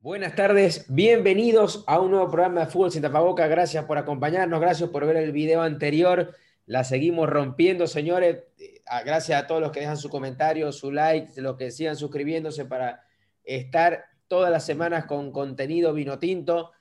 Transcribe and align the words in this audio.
Buenas 0.00 0.34
tardes, 0.36 0.86
bienvenidos 0.88 1.84
a 1.86 2.00
un 2.00 2.12
nuevo 2.12 2.30
programa 2.30 2.60
de 2.60 2.66
Fútbol 2.68 2.92
Sin 2.92 3.02
Tapaboca. 3.02 3.46
Gracias 3.46 3.84
por 3.84 3.98
acompañarnos, 3.98 4.58
gracias 4.58 4.88
por 4.88 5.04
ver 5.04 5.18
el 5.18 5.32
video 5.32 5.60
anterior. 5.60 6.34
La 6.64 6.82
seguimos 6.82 7.28
rompiendo, 7.28 7.86
señores. 7.88 8.44
Eh, 8.58 8.80
gracias 9.04 9.42
a 9.42 9.46
todos 9.46 9.60
los 9.60 9.70
que 9.70 9.80
dejan 9.80 9.98
su 9.98 10.08
comentario, 10.08 10.72
su 10.72 10.90
like, 10.90 11.38
los 11.42 11.58
que 11.58 11.70
sigan 11.70 11.96
suscribiéndose 11.96 12.64
para 12.64 13.04
estar 13.44 14.04
todas 14.28 14.50
las 14.50 14.64
semanas 14.64 15.06
con 15.06 15.32
contenido 15.32 15.92
vino 15.92 16.18
tinto. 16.18 16.72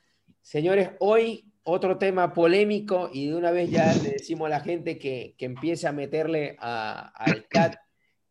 Señores, 0.42 0.92
hoy 1.00 1.54
otro 1.64 1.98
tema 1.98 2.34
polémico 2.34 3.10
y 3.14 3.28
de 3.28 3.36
una 3.36 3.52
vez 3.52 3.70
ya 3.70 3.94
le 3.94 4.12
decimos 4.12 4.48
a 4.48 4.50
la 4.50 4.60
gente 4.60 4.98
que, 4.98 5.36
que 5.38 5.46
empiece 5.46 5.88
a 5.88 5.92
meterle 5.92 6.58
al 6.60 7.48
chat. 7.54 7.76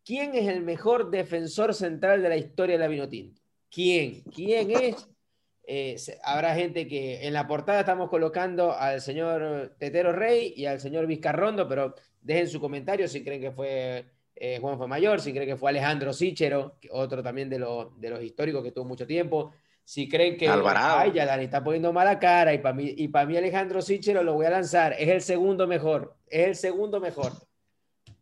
¿Quién 0.05 0.35
es 0.35 0.47
el 0.47 0.61
mejor 0.61 1.09
defensor 1.09 1.73
central 1.73 2.21
de 2.21 2.29
la 2.29 2.37
historia 2.37 2.75
de 2.75 2.79
la 2.79 2.87
vino 2.87 3.07
tinto? 3.07 3.41
¿Quién? 3.69 4.21
¿Quién 4.23 4.71
es? 4.71 5.07
Eh, 5.65 5.95
habrá 6.23 6.53
gente 6.55 6.87
que 6.87 7.25
en 7.25 7.33
la 7.33 7.47
portada 7.47 7.79
estamos 7.79 8.09
colocando 8.09 8.73
al 8.73 8.99
señor 8.99 9.75
Tetero 9.79 10.11
Rey 10.11 10.53
y 10.57 10.65
al 10.65 10.81
señor 10.81 11.07
Vizcarrondo, 11.07 11.67
pero 11.67 11.95
dejen 12.21 12.49
su 12.49 12.59
comentario 12.59 13.07
si 13.07 13.23
creen 13.23 13.41
que 13.41 13.51
fue 13.51 14.05
eh, 14.45 14.59
Juan 14.59 14.77
fue 14.77 14.89
mayor, 14.89 15.21
si 15.21 15.31
creen 15.31 15.47
que 15.47 15.55
fue 15.55 15.69
Alejandro 15.69 16.11
Sichero, 16.11 16.75
otro 16.91 17.23
también 17.23 17.49
de, 17.49 17.57
de 17.95 18.09
los 18.09 18.21
históricos 18.21 18.61
que 18.61 18.73
tuvo 18.73 18.83
mucho 18.83 19.07
tiempo. 19.07 19.53
Si 19.85 20.09
creen 20.09 20.35
que 20.35 20.49
Alvarado. 20.49 20.99
ay, 20.99 21.13
ya 21.13 21.25
Dani 21.25 21.45
está 21.45 21.63
poniendo 21.63 21.93
mala 21.93 22.19
cara 22.19 22.53
y 22.53 22.57
para 22.57 22.75
mí, 22.75 22.93
y 22.97 23.07
para 23.07 23.25
mí 23.25 23.37
Alejandro 23.37 23.81
Sichero 23.81 24.21
lo 24.21 24.33
voy 24.33 24.45
a 24.45 24.49
lanzar, 24.49 24.97
es 24.99 25.07
el 25.07 25.21
segundo 25.21 25.65
mejor, 25.65 26.17
es 26.27 26.47
el 26.47 26.55
segundo 26.57 26.99
mejor. 26.99 27.31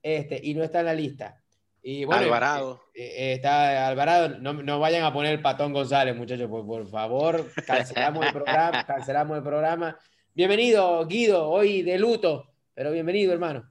Este, 0.04 0.40
y 0.44 0.54
no 0.54 0.64
está 0.64 0.82
en 0.82 0.86
la 0.86 0.94
lista. 0.94 1.42
Y 1.82 2.06
bueno, 2.06 2.22
Alvarado. 2.22 2.84
Eh, 2.94 3.04
eh, 3.04 3.34
está 3.34 3.88
Alvarado. 3.88 4.38
No, 4.38 4.54
no, 4.54 4.80
vayan 4.80 5.04
a 5.04 5.12
poner 5.12 5.34
el 5.34 5.42
patón 5.42 5.74
González, 5.74 6.16
muchachos, 6.16 6.48
por, 6.48 6.68
por 6.68 6.88
favor. 6.88 7.52
Cancelamos 7.66 8.28
el 8.28 8.32
programa. 8.32 8.86
Cancelamos 8.86 9.38
el 9.38 9.44
programa. 9.44 9.98
Bienvenido, 10.36 11.04
Guido, 11.08 11.50
hoy 11.50 11.82
de 11.82 11.98
luto, 11.98 12.46
pero 12.76 12.92
bienvenido, 12.92 13.34
hermano. 13.34 13.71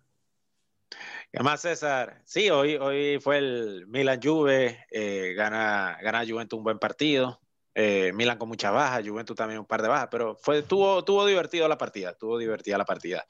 ¿Qué 1.32 1.44
más, 1.44 1.60
César? 1.60 2.22
Sí, 2.24 2.50
hoy, 2.50 2.74
hoy 2.74 3.20
fue 3.20 3.38
el 3.38 3.86
Milan 3.86 4.18
Juve, 4.20 4.84
eh, 4.90 5.32
gana, 5.36 5.96
gana 6.02 6.26
Juventus 6.26 6.56
un 6.56 6.64
buen 6.64 6.80
partido. 6.80 7.40
Eh, 7.72 8.10
Milan 8.14 8.36
con 8.36 8.48
muchas 8.48 8.72
bajas, 8.72 9.06
Juventus 9.06 9.36
también 9.36 9.60
un 9.60 9.66
par 9.66 9.80
de 9.80 9.86
bajas, 9.86 10.08
pero 10.10 10.34
fue, 10.34 10.62
tuvo, 10.62 11.04
tuvo 11.04 11.24
divertido 11.24 11.68
la 11.68 11.78
partida, 11.78 12.14
tuvo 12.14 12.36
divertida 12.36 12.76
la 12.76 12.84
partida. 12.84 13.24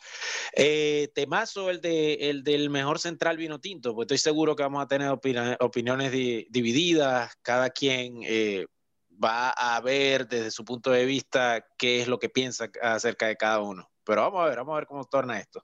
Eh, 0.56 1.12
temazo 1.14 1.68
el, 1.68 1.82
de, 1.82 2.14
el 2.30 2.42
del 2.42 2.70
mejor 2.70 2.98
central 2.98 3.36
vino 3.36 3.60
tinto, 3.60 3.94
pues 3.94 4.06
estoy 4.06 4.16
seguro 4.16 4.56
que 4.56 4.62
vamos 4.62 4.82
a 4.82 4.88
tener 4.88 5.10
opiniones, 5.10 5.58
opiniones 5.60 6.10
di, 6.10 6.46
divididas, 6.48 7.34
cada 7.42 7.68
quien 7.68 8.22
va 9.22 9.50
a 9.50 9.78
ver 9.82 10.26
desde 10.26 10.50
su 10.50 10.64
punto 10.64 10.90
de 10.90 11.04
vista 11.04 11.66
qué 11.76 12.00
es 12.00 12.08
lo 12.08 12.18
que 12.18 12.30
piensa 12.30 12.70
acerca 12.80 13.26
de 13.26 13.36
cada 13.36 13.60
uno. 13.60 13.90
Pero 14.04 14.22
vamos 14.22 14.40
a 14.40 14.46
ver, 14.46 14.56
vamos 14.56 14.72
a 14.72 14.76
ver 14.76 14.86
cómo 14.86 15.04
torna 15.04 15.38
esto. 15.38 15.62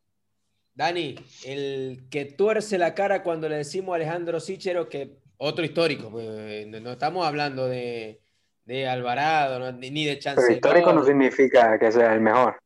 Dani, 0.77 1.17
el 1.45 2.07
que 2.09 2.27
tuerce 2.27 2.79
la 2.79 2.95
cara 2.95 3.25
cuando 3.25 3.49
le 3.49 3.57
decimos 3.57 3.95
a 3.95 3.97
Alejandro 3.97 4.39
Sichero 4.39 4.89
que 4.89 5.17
otro 5.39 5.65
histórico, 5.65 6.11
pues, 6.11 6.69
no 6.69 6.93
estamos 6.93 7.27
hablando 7.27 7.67
de 7.67 8.21
de 8.67 8.89
Alvarado, 8.89 9.59
no, 9.61 9.73
ni 9.73 10.05
de 10.05 10.19
Chancellor. 10.19 10.49
Pero 10.49 10.57
histórico 10.57 10.93
no 10.93 11.05
significa 11.05 11.79
que 11.79 11.91
sea 11.91 12.13
el 12.13 12.21
mejor. 12.21 12.61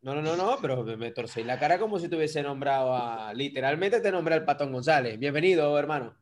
No, 0.00 0.14
no, 0.14 0.22
no, 0.22 0.36
no, 0.36 0.56
pero 0.60 0.82
me 0.84 1.10
torcí 1.10 1.44
la 1.44 1.58
cara 1.58 1.78
como 1.78 1.98
si 1.98 2.08
te 2.08 2.16
hubiese 2.16 2.42
nombrado 2.42 2.94
a. 2.94 3.34
Literalmente 3.34 4.00
te 4.00 4.10
nombré 4.10 4.34
al 4.34 4.44
Patón 4.44 4.72
González. 4.72 5.18
Bienvenido, 5.18 5.76
hermano. 5.78 6.14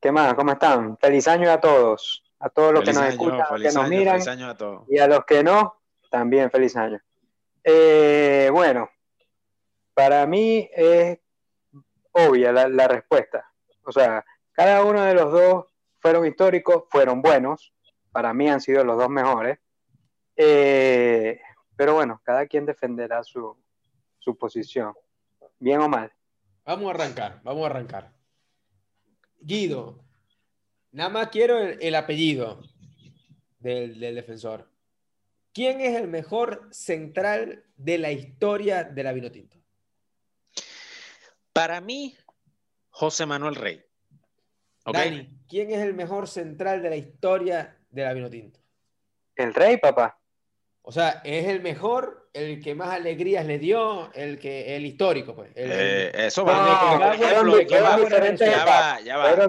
¿Qué 0.00 0.10
más? 0.10 0.34
¿Cómo 0.34 0.52
están? 0.52 0.96
Feliz 0.98 1.26
año 1.28 1.50
a 1.50 1.60
todos. 1.60 2.22
A 2.38 2.48
todos 2.50 2.72
los 2.72 2.84
feliz 2.84 2.98
que 2.98 3.00
nos 3.00 3.02
año, 3.02 3.12
escuchan, 3.12 3.62
que 3.62 3.72
nos 3.72 3.88
miran. 3.88 4.14
Feliz 4.14 4.28
año 4.28 4.48
a 4.48 4.56
todos. 4.56 4.84
Y 4.88 4.98
a 4.98 5.06
los 5.06 5.24
que 5.24 5.42
no, 5.42 5.80
también 6.10 6.50
feliz 6.50 6.76
año. 6.76 7.00
Eh, 7.62 8.48
bueno, 8.52 8.90
para 9.94 10.26
mí 10.26 10.68
es 10.72 11.18
obvia 12.12 12.52
la, 12.52 12.88
respuesta. 12.88 13.50
O 13.84 13.92
sea, 13.92 14.24
cada 14.52 14.84
uno 14.84 15.02
de 15.02 15.14
los 15.14 15.32
dos 15.32 15.66
fueron 16.00 16.26
históricos, 16.26 16.84
fueron 16.90 17.22
buenos 17.22 17.74
para 18.14 18.32
mí 18.32 18.48
han 18.48 18.60
sido 18.60 18.84
los 18.84 18.96
dos 18.96 19.10
mejores. 19.10 19.58
Eh, 20.36 21.40
pero 21.74 21.94
bueno, 21.94 22.22
cada 22.22 22.46
quien 22.46 22.64
defenderá 22.64 23.24
su, 23.24 23.56
su, 24.20 24.38
posición, 24.38 24.94
bien 25.58 25.80
o 25.80 25.88
mal. 25.88 26.12
Vamos 26.64 26.86
a 26.86 26.94
arrancar, 26.94 27.40
vamos 27.42 27.64
a 27.64 27.66
arrancar. 27.66 28.12
Guido, 29.40 29.98
nada 30.92 31.10
más 31.10 31.28
quiero 31.30 31.58
el, 31.58 31.82
el 31.82 31.94
apellido 31.96 32.62
del, 33.58 33.98
del, 33.98 34.14
defensor. 34.14 34.70
¿Quién 35.52 35.80
es 35.80 35.96
el 35.96 36.06
mejor 36.06 36.68
central 36.70 37.64
de 37.76 37.98
la 37.98 38.12
historia 38.12 38.84
de 38.84 39.02
la 39.02 39.12
Vinotinto? 39.12 39.56
Para 41.54 41.80
mí, 41.80 42.16
José 42.90 43.26
Manuel 43.26 43.54
Rey. 43.54 43.80
Okay. 44.84 45.10
Dani, 45.10 45.38
¿quién 45.48 45.70
es 45.70 45.78
el 45.78 45.94
mejor 45.94 46.26
central 46.26 46.82
de 46.82 46.90
la 46.90 46.96
historia 46.96 47.78
de 47.90 48.02
la 48.02 48.12
Vinotinto? 48.12 48.58
El 49.36 49.54
Rey, 49.54 49.76
papá. 49.76 50.18
O 50.82 50.90
sea, 50.90 51.22
es 51.24 51.46
el 51.46 51.62
mejor, 51.62 52.28
el 52.32 52.60
que 52.60 52.74
más 52.74 52.90
alegrías 52.90 53.46
le 53.46 53.60
dio, 53.60 54.12
el 54.14 54.38
que 54.40 54.74
el 54.74 54.84
histórico, 54.84 55.34
pues. 55.36 55.52
El, 55.54 55.70
eh, 55.72 56.26
eso 56.26 56.44
va. 56.44 56.98
No, 56.98 57.12
ejemplo, 57.12 57.60
ya 57.62 58.64
va, 58.64 59.00
ya 59.00 59.16
va. 59.16 59.48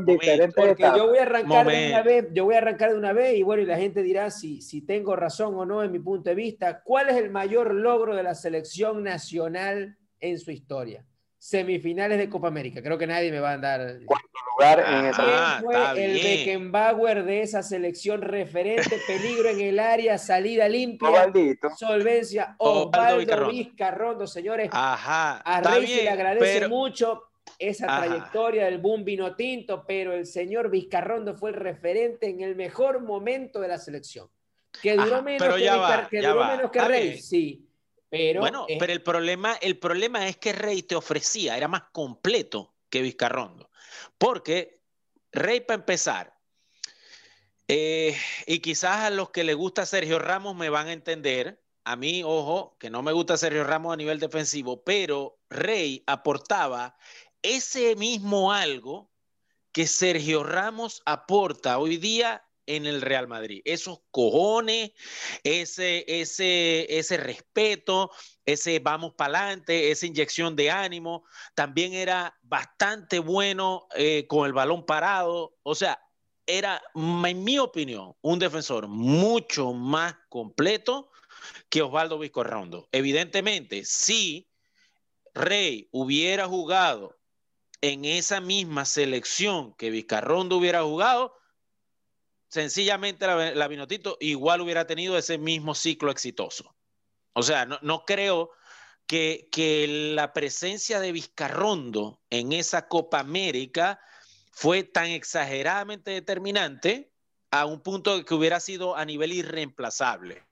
Porque 0.56 0.84
yo 0.96 1.08
voy 1.08 1.18
a 1.18 1.24
arrancar 1.24 1.68
de 1.68 1.88
una 1.90 2.04
vez, 2.04 2.28
yo 2.34 2.46
voy 2.46 2.54
a 2.54 2.60
arrancar 2.60 2.92
de 2.92 2.98
una 3.00 3.14
vez 3.14 3.36
y 3.36 3.42
bueno, 3.42 3.64
y 3.64 3.66
la 3.66 3.78
gente 3.78 4.04
dirá 4.04 4.30
si, 4.30 4.62
si 4.62 4.86
tengo 4.86 5.16
razón 5.16 5.56
o 5.56 5.66
no 5.66 5.84
en 5.84 5.92
mi 5.92 6.00
punto 6.00 6.30
de 6.30 6.36
vista. 6.36 6.84
¿Cuál 6.84 7.10
es 7.10 7.16
el 7.16 7.32
mayor 7.32 7.74
logro 7.74 8.16
de 8.16 8.22
la 8.22 8.36
selección 8.36 9.04
nacional 9.04 9.98
en 10.20 10.40
su 10.40 10.52
historia? 10.52 11.04
Semifinales 11.46 12.18
de 12.18 12.28
Copa 12.28 12.48
América. 12.48 12.82
Creo 12.82 12.98
que 12.98 13.06
nadie 13.06 13.30
me 13.32 13.40
va 13.40 13.52
a 13.52 13.58
dar. 13.60 14.00
Cuarto 14.04 14.30
lugar 14.52 14.80
en 14.80 15.06
esa. 15.06 15.24
Ah, 15.28 15.60
fue 15.62 16.04
el 16.04 16.14
Beckenbauer 16.14 17.24
de 17.24 17.42
esa 17.44 17.62
selección 17.62 18.24
referente, 18.24 18.98
peligro 19.08 19.50
en 19.50 19.62
el 19.62 19.78
área, 19.78 20.18
salida 20.18 20.68
limpia, 20.68 21.08
Ovaldito. 21.08 21.70
solvencia, 21.78 22.56
Osvaldo 22.58 23.50
Vizcarrondo, 23.50 24.26
señores. 24.26 24.70
Ajá. 24.72 25.38
A 25.38 25.62
Rey 25.62 25.86
se 25.86 26.04
le 26.06 26.10
agradece 26.10 26.62
pero... 26.62 26.70
mucho 26.70 27.22
esa 27.60 27.96
Ajá. 27.96 28.06
trayectoria 28.06 28.66
del 28.66 28.80
boom 28.80 29.06
vino 29.06 29.36
tinto, 29.36 29.86
pero 29.88 30.14
el 30.14 30.26
señor 30.26 30.72
Vizcarrondo 30.72 31.36
fue 31.36 31.52
el 31.52 31.58
referente 31.58 32.28
en 32.28 32.42
el 32.42 32.56
mejor 32.56 33.02
momento 33.02 33.60
de 33.60 33.68
la 33.68 33.78
selección. 33.78 34.28
Que 34.82 34.94
duró 34.94 35.18
Ajá, 35.18 35.22
menos 35.22 35.56
que, 35.56 35.64
ya 35.64 35.76
Vizcar... 35.76 36.04
va, 36.06 36.10
que, 36.10 36.22
ya 36.24 36.30
duró 36.30 36.40
va. 36.40 36.56
menos 36.56 36.72
que 36.72 36.82
Rey, 36.82 37.22
sí. 37.22 37.62
Pero 38.10 38.42
bueno, 38.42 38.66
es- 38.68 38.78
pero 38.80 38.94
el 38.94 39.02
problema, 39.02 39.54
el 39.56 39.78
problema 39.80 40.28
es 40.28 40.38
que 40.38 40.54
Rey 40.54 40.84
te 40.84 40.96
ofrecía, 40.96 41.58
era 41.58 41.68
más 41.68 41.84
completo 41.92 42.76
que 42.90 43.02
Vizcarrondo. 43.02 43.70
Porque 44.18 44.82
Rey, 45.32 45.62
para 45.62 45.80
empezar, 45.80 46.38
eh, 47.68 48.16
y 48.46 48.60
quizás 48.60 48.98
a 49.06 49.10
los 49.10 49.32
que 49.32 49.44
le 49.44 49.54
gusta 49.54 49.86
Sergio 49.86 50.20
Ramos 50.20 50.56
me 50.56 50.70
van 50.70 50.88
a 50.88 50.94
entender, 50.94 51.64
a 51.84 51.96
mí, 51.96 52.24
ojo, 52.24 52.78
que 52.80 52.90
no 52.90 53.02
me 53.02 53.12
gusta 53.12 53.38
Sergio 53.38 53.64
Ramos 53.64 53.94
a 53.94 53.98
nivel 53.98 54.20
defensivo, 54.20 54.84
pero 54.84 55.40
Rey 55.50 56.04
aportaba 56.08 56.98
ese 57.42 57.96
mismo 57.96 58.54
algo 58.54 59.12
que 59.72 59.88
Sergio 59.88 60.44
Ramos 60.44 61.02
aporta 61.06 61.78
hoy 61.80 61.98
día 61.98 62.45
en 62.68 62.86
el 62.86 63.02
Real 63.02 63.28
Madrid. 63.28 63.62
Esos 63.66 64.00
cojones, 64.12 64.92
ese, 65.44 66.06
ese, 66.08 66.86
ese 66.98 67.18
respeto, 67.18 68.12
ese 68.46 68.80
vamos 68.80 69.14
para 69.14 69.40
adelante, 69.40 69.92
esa 69.92 70.06
inyección 70.06 70.56
de 70.56 70.72
ánimo. 70.72 71.26
También 71.54 71.94
era 71.94 72.38
bastante 72.44 73.20
bueno 73.20 73.88
eh, 73.96 74.26
con 74.28 74.46
el 74.46 74.54
balón 74.54 74.86
parado. 74.86 75.56
O 75.64 75.76
sea, 75.76 76.00
era, 76.48 76.82
en 76.94 77.44
mi 77.44 77.60
opinión, 77.60 78.16
un 78.22 78.40
defensor 78.40 78.88
mucho 78.88 79.74
más 79.74 80.16
completo 80.30 81.12
que 81.70 81.82
Osvaldo 81.82 82.20
Vizcarrondo. 82.20 82.88
Evidentemente, 82.92 83.84
si 83.86 84.48
Rey 85.34 85.90
hubiera 85.92 86.48
jugado 86.48 87.18
en 87.82 88.06
esa 88.06 88.40
misma 88.40 88.86
selección 88.86 89.74
que 89.76 89.90
Vizcarrondo 89.90 90.58
hubiera 90.58 90.84
jugado, 90.84 91.34
sencillamente 92.48 93.28
la, 93.28 93.54
la 93.54 93.68
Vinotito 93.68 94.18
igual 94.20 94.62
hubiera 94.62 94.88
tenido 94.88 95.18
ese 95.18 95.38
mismo 95.38 95.76
ciclo 95.76 96.12
exitoso. 96.12 96.76
O 97.34 97.44
sea, 97.44 97.66
no, 97.66 97.78
no 97.82 98.06
creo 98.06 98.52
que, 99.08 99.50
que, 99.52 100.14
la 100.16 100.34
presencia 100.34 101.00
de 101.00 101.12
Vizcarrondo 101.12 102.22
en 102.30 102.54
esa 102.54 102.88
Copa 102.88 103.20
América 103.20 104.00
fue 104.52 104.84
tan 104.84 105.08
exageradamente 105.08 106.12
determinante 106.12 107.12
a 107.52 107.66
un 107.66 107.82
punto 107.82 108.24
que 108.24 108.34
hubiera 108.34 108.60
sido 108.60 108.96
a 108.96 109.06
nivel 109.06 109.34
irreemplazable. 109.34 110.44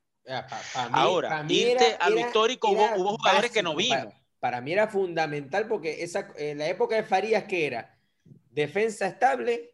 Ahora, 0.92 1.46
irte 1.50 1.98
al 2.00 2.18
histórico 2.18 2.70
hubo, 2.70 3.18
jugadores 3.18 3.52
que 3.52 3.64
no 3.64 3.76
vimos. 3.76 4.14
Para, 4.40 4.62
mí 4.62 4.74
era 4.74 4.88
fundamental 4.88 5.68
porque 5.68 6.04
esa, 6.04 6.32
en 6.36 6.58
la 6.58 6.68
época 6.68 6.96
de 6.96 7.04
Farías, 7.04 7.46
que 7.46 7.66
era? 7.66 7.98
Defensa 8.50 9.08
estable, 9.08 9.73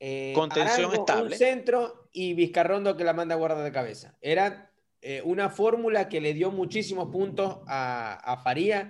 eh, 0.00 0.32
contención 0.34 0.92
estable. 0.92 1.32
Un 1.32 1.38
centro 1.38 2.08
y 2.12 2.34
Vizcarrondo 2.34 2.96
que 2.96 3.04
la 3.04 3.12
manda 3.12 3.34
a 3.34 3.38
guardar 3.38 3.64
de 3.64 3.72
cabeza. 3.72 4.16
Era 4.20 4.70
eh, 5.00 5.22
una 5.24 5.50
fórmula 5.50 6.08
que 6.08 6.20
le 6.20 6.34
dio 6.34 6.50
muchísimos 6.50 7.10
puntos 7.10 7.60
a, 7.66 8.14
a 8.14 8.36
Farías 8.38 8.88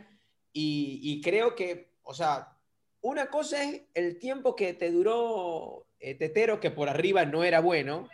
y, 0.59 1.21
creo 1.21 1.55
que, 1.55 1.91
o 2.03 2.15
sea, 2.15 2.57
una 3.03 3.27
cosa 3.29 3.63
es 3.63 3.83
el 3.93 4.19
tiempo 4.19 4.57
que 4.57 4.73
te 4.73 4.91
duró 4.91 5.87
eh, 6.01 6.15
Tetero, 6.15 6.61
que 6.61 6.71
por 6.71 6.89
arriba 6.89 7.27
no 7.27 7.45
era 7.45 7.61
bueno. 7.61 8.09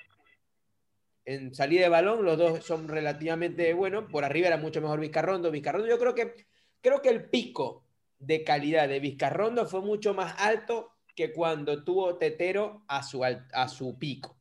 En 1.24 1.54
salida 1.54 1.82
de 1.82 1.88
balón, 1.88 2.24
los 2.24 2.36
dos 2.36 2.64
son 2.64 2.88
relativamente 2.88 3.72
buenos. 3.74 4.10
Por 4.10 4.24
arriba 4.24 4.48
era 4.48 4.56
mucho 4.56 4.80
mejor 4.80 4.98
Vizcarrondo. 4.98 5.52
Vizcarrondo, 5.52 5.88
yo 5.88 6.00
creo 6.00 6.16
que, 6.16 6.34
creo 6.80 7.00
que 7.00 7.10
el 7.10 7.30
pico 7.30 7.84
de 8.18 8.42
calidad 8.42 8.88
de 8.88 8.98
Vizcarrondo 8.98 9.66
fue 9.66 9.80
mucho 9.80 10.12
más 10.12 10.34
alto 10.38 10.91
que 11.14 11.32
cuando 11.32 11.84
tuvo 11.84 12.16
Tetero 12.16 12.84
a 12.88 13.02
su, 13.02 13.24
a 13.24 13.68
su 13.68 13.98
pico. 13.98 14.36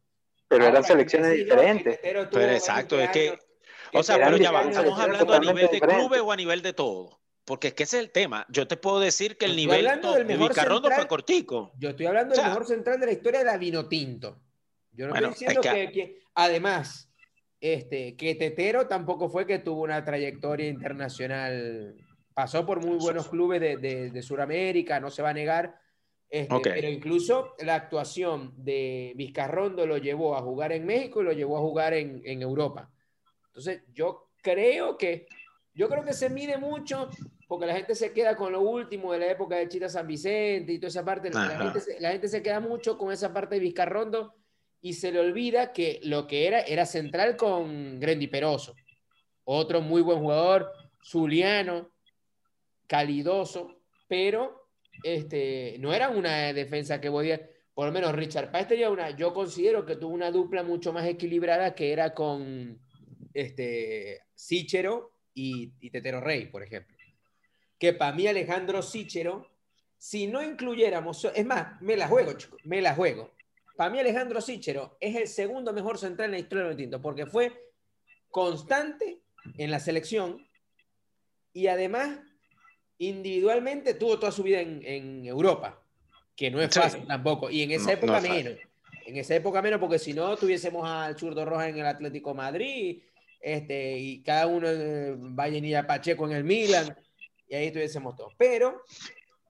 Pero 0.47 0.65
eran 0.65 0.83
selecciones 0.83 1.33
diferentes. 1.33 1.99
Pero 2.01 2.23
exacto, 2.51 2.99
es 2.99 3.09
que, 3.11 3.39
o 3.93 4.03
sea, 4.03 4.17
pero 4.17 4.37
ya 4.37 4.51
vamos, 4.51 4.75
estamos 4.75 4.99
hablando 4.99 5.33
a 5.33 5.39
nivel 5.39 5.69
de 5.71 5.79
clubes 5.79 6.21
o 6.21 6.31
a 6.31 6.35
nivel 6.35 6.61
de 6.61 6.73
todo. 6.73 7.21
Porque 7.45 7.69
es 7.69 7.73
que 7.73 7.83
ese 7.83 7.97
es 7.97 8.03
el 8.03 8.11
tema. 8.11 8.45
Yo 8.49 8.67
te 8.67 8.77
puedo 8.77 8.99
decir 8.99 9.37
que 9.37 9.45
el 9.45 9.55
nivel 9.55 9.85
de 9.85 10.37
Vizcarrondo 10.37 10.91
fue 10.91 11.07
cortico. 11.07 11.71
Yo 11.77 11.89
estoy 11.89 12.05
hablando 12.05 12.35
del 12.35 12.45
mejor 12.45 12.65
central 12.65 12.99
de 12.99 13.05
la 13.07 13.11
historia 13.13 13.39
de 13.39 13.45
la 13.45 13.57
Vinotinto. 13.57 14.41
Yo 14.91 15.07
no 15.07 15.15
estoy 15.15 15.29
diciendo 15.29 15.61
que, 15.61 16.21
además, 16.35 17.09
este, 17.59 18.15
que 18.15 18.35
Tetero 18.35 18.87
tampoco 18.87 19.29
fue 19.29 19.47
que 19.47 19.59
tuvo 19.59 19.83
una 19.83 20.03
trayectoria 20.03 20.67
internacional. 20.67 21.95
Pasó 22.33 22.65
por 22.65 22.85
muy 22.85 22.97
buenos 22.97 23.29
clubes 23.29 23.61
de, 23.61 23.77
de, 23.77 24.11
de 24.11 24.21
Sudamérica, 24.21 24.99
no 24.99 25.09
se 25.09 25.21
va 25.21 25.29
a 25.29 25.33
negar, 25.33 25.79
este, 26.31 26.71
pero 26.71 26.87
incluso 26.87 27.55
la 27.59 27.75
actuación 27.75 28.53
de 28.55 29.11
Vizcarrondo 29.17 29.85
lo 29.85 29.97
llevó 29.97 30.37
a 30.37 30.41
jugar 30.41 30.71
en 30.71 30.85
México 30.85 31.21
y 31.21 31.25
lo 31.25 31.33
llevó 31.33 31.57
a 31.57 31.61
jugar 31.61 31.93
en, 31.93 32.21
en, 32.23 32.41
Europa. 32.41 32.89
Entonces, 33.47 33.83
yo 33.93 34.29
creo 34.41 34.97
que 34.97 35.27
yo 35.73 35.89
creo 35.89 36.05
que 36.05 36.13
se 36.13 36.29
mide 36.29 36.57
mucho 36.57 37.09
porque 37.49 37.65
la 37.65 37.75
gente 37.75 37.95
se 37.95 38.13
queda 38.13 38.37
con 38.37 38.53
lo 38.53 38.61
último 38.61 39.11
de 39.11 39.19
la 39.19 39.29
época 39.29 39.57
de 39.57 39.67
Chita 39.67 39.89
San 39.89 40.07
Vicente 40.07 40.71
y 40.71 40.79
toda 40.79 40.87
esa 40.87 41.03
parte. 41.03 41.29
La 41.31 41.49
gente, 41.49 41.81
la 41.99 42.11
gente, 42.11 42.29
se 42.29 42.41
queda 42.41 42.61
mucho 42.61 42.97
con 42.97 43.11
esa 43.11 43.33
parte 43.33 43.55
de 43.55 43.61
Vizcarrondo 43.61 44.33
y 44.79 44.93
se 44.93 45.11
le 45.11 45.19
olvida 45.19 45.73
que 45.73 45.99
lo 46.03 46.27
que 46.27 46.47
era 46.47 46.61
era 46.61 46.85
central 46.85 47.35
con 47.35 47.99
Grendi 47.99 48.27
Peroso. 48.27 48.73
Otro 49.43 49.81
muy 49.81 50.01
buen 50.01 50.19
jugador, 50.19 50.71
Zuliano, 51.03 51.91
calidoso, 52.87 53.81
pero 54.07 54.60
este, 55.03 55.77
no 55.79 55.93
era 55.93 56.09
una 56.09 56.53
defensa 56.53 57.01
que 57.01 57.11
podía, 57.11 57.49
por 57.73 57.87
lo 57.87 57.91
menos 57.91 58.13
Richard 58.13 58.51
Páez 58.51 58.67
tenía 58.67 58.89
una, 58.89 59.15
yo 59.15 59.33
considero 59.33 59.85
que 59.85 59.95
tuvo 59.95 60.13
una 60.13 60.31
dupla 60.31 60.63
mucho 60.63 60.93
más 60.93 61.05
equilibrada 61.05 61.75
que 61.75 61.91
era 61.91 62.13
con 62.13 62.79
este, 63.33 64.21
Sichero 64.33 65.13
y, 65.33 65.73
y 65.79 65.89
Tetero 65.89 66.21
Rey, 66.21 66.47
por 66.47 66.63
ejemplo. 66.63 66.95
Que 67.77 67.93
para 67.93 68.15
mí 68.15 68.27
Alejandro 68.27 68.81
Sichero, 68.81 69.49
si 69.97 70.27
no 70.27 70.41
incluyéramos, 70.43 71.25
es 71.33 71.45
más, 71.45 71.81
me 71.81 71.97
la 71.97 72.07
juego, 72.07 72.33
chico, 72.33 72.57
me 72.63 72.81
la 72.81 72.93
juego. 72.93 73.31
Para 73.75 73.89
mí 73.89 73.99
Alejandro 73.99 74.41
Sichero 74.41 74.97
es 74.99 75.15
el 75.15 75.27
segundo 75.27 75.73
mejor 75.73 75.97
central 75.97 76.27
en 76.27 76.31
la 76.33 76.39
historia 76.39 76.65
del 76.65 76.77
tinto, 76.77 77.01
porque 77.01 77.25
fue 77.25 77.71
constante 78.29 79.21
en 79.57 79.71
la 79.71 79.79
selección 79.79 80.47
y 81.53 81.67
además 81.67 82.19
individualmente 83.01 83.95
tuvo 83.95 84.19
toda 84.19 84.31
su 84.31 84.43
vida 84.43 84.61
en, 84.61 85.25
Europa, 85.25 85.81
que 86.35 86.51
no 86.51 86.61
es 86.61 86.73
fácil 86.73 87.05
tampoco, 87.07 87.49
y 87.49 87.63
en 87.63 87.71
esa 87.71 87.93
época 87.93 88.21
menos. 88.21 88.53
En 89.07 89.17
esa 89.17 89.35
época 89.35 89.61
menos, 89.61 89.79
porque 89.79 89.97
si 89.97 90.13
no 90.13 90.37
tuviésemos 90.37 90.87
al 90.87 91.17
zurdo 91.17 91.43
roja 91.43 91.67
en 91.67 91.79
el 91.79 91.85
Atlético 91.85 92.35
Madrid, 92.35 93.01
este, 93.39 93.97
y 93.97 94.21
cada 94.21 94.45
uno 94.45 94.69
en 94.69 95.75
a 95.75 95.87
Pacheco 95.87 96.27
en 96.27 96.33
el 96.33 96.43
Milan, 96.43 96.95
y 97.47 97.55
ahí 97.55 97.71
tuviésemos 97.71 98.15
todos. 98.15 98.33
Pero, 98.37 98.83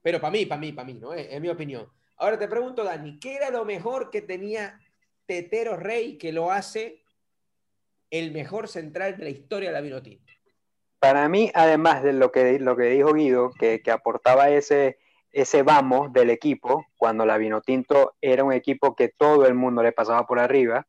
pero 0.02 0.18
para 0.18 0.30
mí, 0.30 0.46
para 0.46 0.60
mí, 0.60 0.72
para 0.72 0.86
mí, 0.86 0.94
¿no? 0.94 1.12
Es, 1.12 1.38
mi 1.38 1.48
opinión. 1.48 1.86
Ahora 2.16 2.38
te 2.38 2.48
pregunto, 2.48 2.82
Dani, 2.82 3.18
¿qué 3.20 3.34
era 3.34 3.50
lo 3.50 3.66
mejor 3.66 4.10
que 4.10 4.22
tenía 4.22 4.80
Tetero 5.26 5.76
Rey 5.76 6.16
que 6.16 6.32
lo 6.32 6.50
hace 6.50 7.02
el 8.10 8.32
mejor 8.32 8.66
central 8.66 9.18
de 9.18 9.24
la 9.24 9.30
historia 9.30 9.68
de 9.68 9.74
la 9.74 9.82
Vinotinto? 9.82 10.31
Para 11.02 11.28
mí, 11.28 11.50
además 11.52 12.04
de 12.04 12.12
lo 12.12 12.30
que, 12.30 12.60
lo 12.60 12.76
que 12.76 12.84
dijo 12.84 13.12
Guido, 13.12 13.50
que, 13.58 13.82
aportaba 13.90 14.50
ese, 14.50 15.00
ese 15.32 15.64
vamos 15.64 16.12
del 16.12 16.30
equipo, 16.30 16.86
cuando 16.96 17.26
la 17.26 17.38
Vinotinto 17.38 18.14
era 18.20 18.44
un 18.44 18.52
equipo 18.52 18.94
que 18.94 19.08
todo 19.08 19.46
el 19.46 19.54
mundo 19.54 19.82
le 19.82 19.90
pasaba 19.90 20.28
por 20.28 20.38
arriba, 20.38 20.86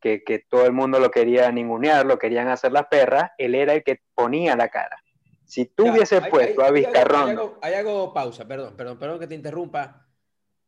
que, 0.00 0.22
todo 0.48 0.66
el 0.66 0.72
mundo 0.72 1.00
lo 1.00 1.10
quería 1.10 1.50
ningunear, 1.50 2.06
lo 2.06 2.16
querían 2.16 2.46
hacer 2.46 2.70
las 2.70 2.86
perras, 2.86 3.32
él 3.38 3.56
era 3.56 3.72
el 3.72 3.82
que 3.82 4.00
ponía 4.14 4.54
la 4.54 4.68
cara. 4.68 5.02
Si 5.44 5.64
tú 5.64 5.90
hubiese 5.90 6.20
puesto 6.22 6.62
a 6.62 6.70
Vizcarrón... 6.70 7.54
Ahí 7.60 7.74
hago, 7.74 8.14
pausa, 8.14 8.46
perdón, 8.46 8.76
perdón, 8.76 9.00
perdón 9.00 9.18
que 9.18 9.26
te 9.26 9.34
interrumpa. 9.34 10.05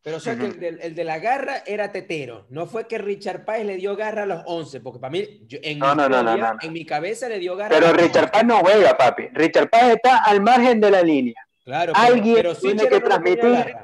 Pero 0.01 0.17
o 0.17 0.19
sea 0.19 0.37
que 0.37 0.45
el, 0.45 0.95
de 0.95 1.03
la 1.03 1.19
garra 1.19 1.61
era 1.65 1.91
tetero. 1.91 2.45
No 2.49 2.67
fue 2.67 2.87
que 2.87 2.97
Richard 2.97 3.43
Páez 3.43 3.65
le 3.65 3.75
dio 3.75 3.95
garra 3.97 4.23
a 4.23 4.25
los 4.25 4.43
11, 4.45 4.79
porque 4.79 4.99
para 4.99 5.11
mí, 5.11 5.45
en, 5.49 5.79
no, 5.79 5.93
mi, 5.93 6.01
no, 6.09 6.23
no, 6.23 6.57
en 6.61 6.73
mi 6.73 6.85
cabeza 6.85 7.27
le 7.27 7.37
dio 7.37 7.55
garra. 7.57 7.75
Pero 7.77 7.91
Richard 7.91 8.31
Páez 8.31 8.45
no 8.45 8.59
juega, 8.59 8.97
papi. 8.97 9.27
Richard 9.33 9.69
Páez 9.69 9.95
está 9.95 10.23
al 10.23 10.41
margen 10.41 10.79
de 10.79 10.91
la 10.91 11.01
línea. 11.01 11.35
Claro, 11.65 11.93
alguien 11.95 12.55
tiene 12.59 12.87
que 12.87 12.99
transmitir. 13.01 13.75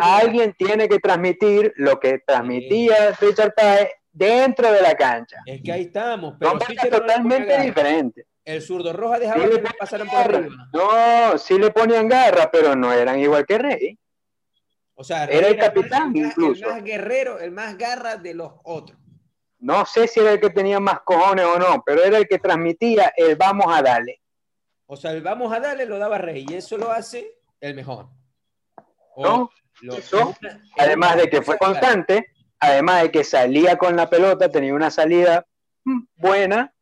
alguien 0.00 0.54
tiene 0.58 0.88
que 0.88 0.98
transmitir 0.98 1.72
lo 1.76 1.98
que 2.00 2.18
transmitía 2.26 3.12
Richard 3.20 3.54
Páez 3.54 3.88
dentro 4.12 4.72
de 4.72 4.82
la 4.82 4.94
cancha. 4.94 5.38
Es 5.46 5.62
que 5.62 5.72
ahí 5.72 5.82
estamos. 5.82 6.34
Pero 6.38 6.58
totalmente 6.90 7.60
diferente. 7.62 8.26
El 8.44 8.60
zurdo 8.60 8.92
roja 8.92 9.18
dejaba 9.18 9.42
que 9.42 9.54
le 9.54 9.62
pasaran 9.78 10.06
por 10.06 10.18
arriba. 10.18 10.68
No, 10.72 11.38
sí 11.38 11.58
le 11.58 11.70
ponían 11.70 12.08
garra, 12.08 12.50
pero 12.50 12.76
no 12.76 12.92
eran 12.92 13.18
igual 13.18 13.46
que 13.46 13.56
Rey. 13.56 13.98
O 14.94 15.02
sea, 15.02 15.24
era 15.24 15.48
el 15.48 15.58
capitán 15.58 16.16
incluso. 16.16 16.66
El 16.66 16.72
más 16.72 16.84
guerrero, 16.84 17.38
el 17.38 17.50
más 17.50 17.76
garra 17.76 18.16
de 18.16 18.34
los 18.34 18.52
otros. 18.62 18.98
No 19.58 19.86
sé 19.86 20.06
si 20.06 20.20
era 20.20 20.32
el 20.32 20.40
que 20.40 20.50
tenía 20.50 20.78
más 20.78 21.00
cojones 21.00 21.46
o 21.46 21.58
no, 21.58 21.82
pero 21.84 22.02
era 22.02 22.18
el 22.18 22.28
que 22.28 22.38
transmitía 22.38 23.12
el 23.16 23.36
vamos 23.36 23.66
a 23.68 23.82
darle. 23.82 24.20
O 24.86 24.96
sea, 24.96 25.12
el 25.12 25.22
vamos 25.22 25.52
a 25.52 25.60
darle 25.60 25.86
lo 25.86 25.98
daba 25.98 26.18
Rey 26.18 26.44
y 26.48 26.54
eso 26.54 26.76
lo 26.76 26.92
hace 26.92 27.38
el 27.60 27.74
mejor. 27.74 28.08
no, 29.16 29.50
eso, 29.96 30.36
además 30.76 31.16
de 31.16 31.30
que 31.30 31.42
fue 31.42 31.56
constante, 31.56 32.26
además 32.60 33.02
de 33.02 33.10
que 33.10 33.24
salía 33.24 33.76
con 33.76 33.96
la 33.96 34.08
pelota, 34.08 34.50
tenía 34.50 34.74
una 34.74 34.90
salida 34.90 35.46
mm, 35.84 36.00
buena, 36.16 36.74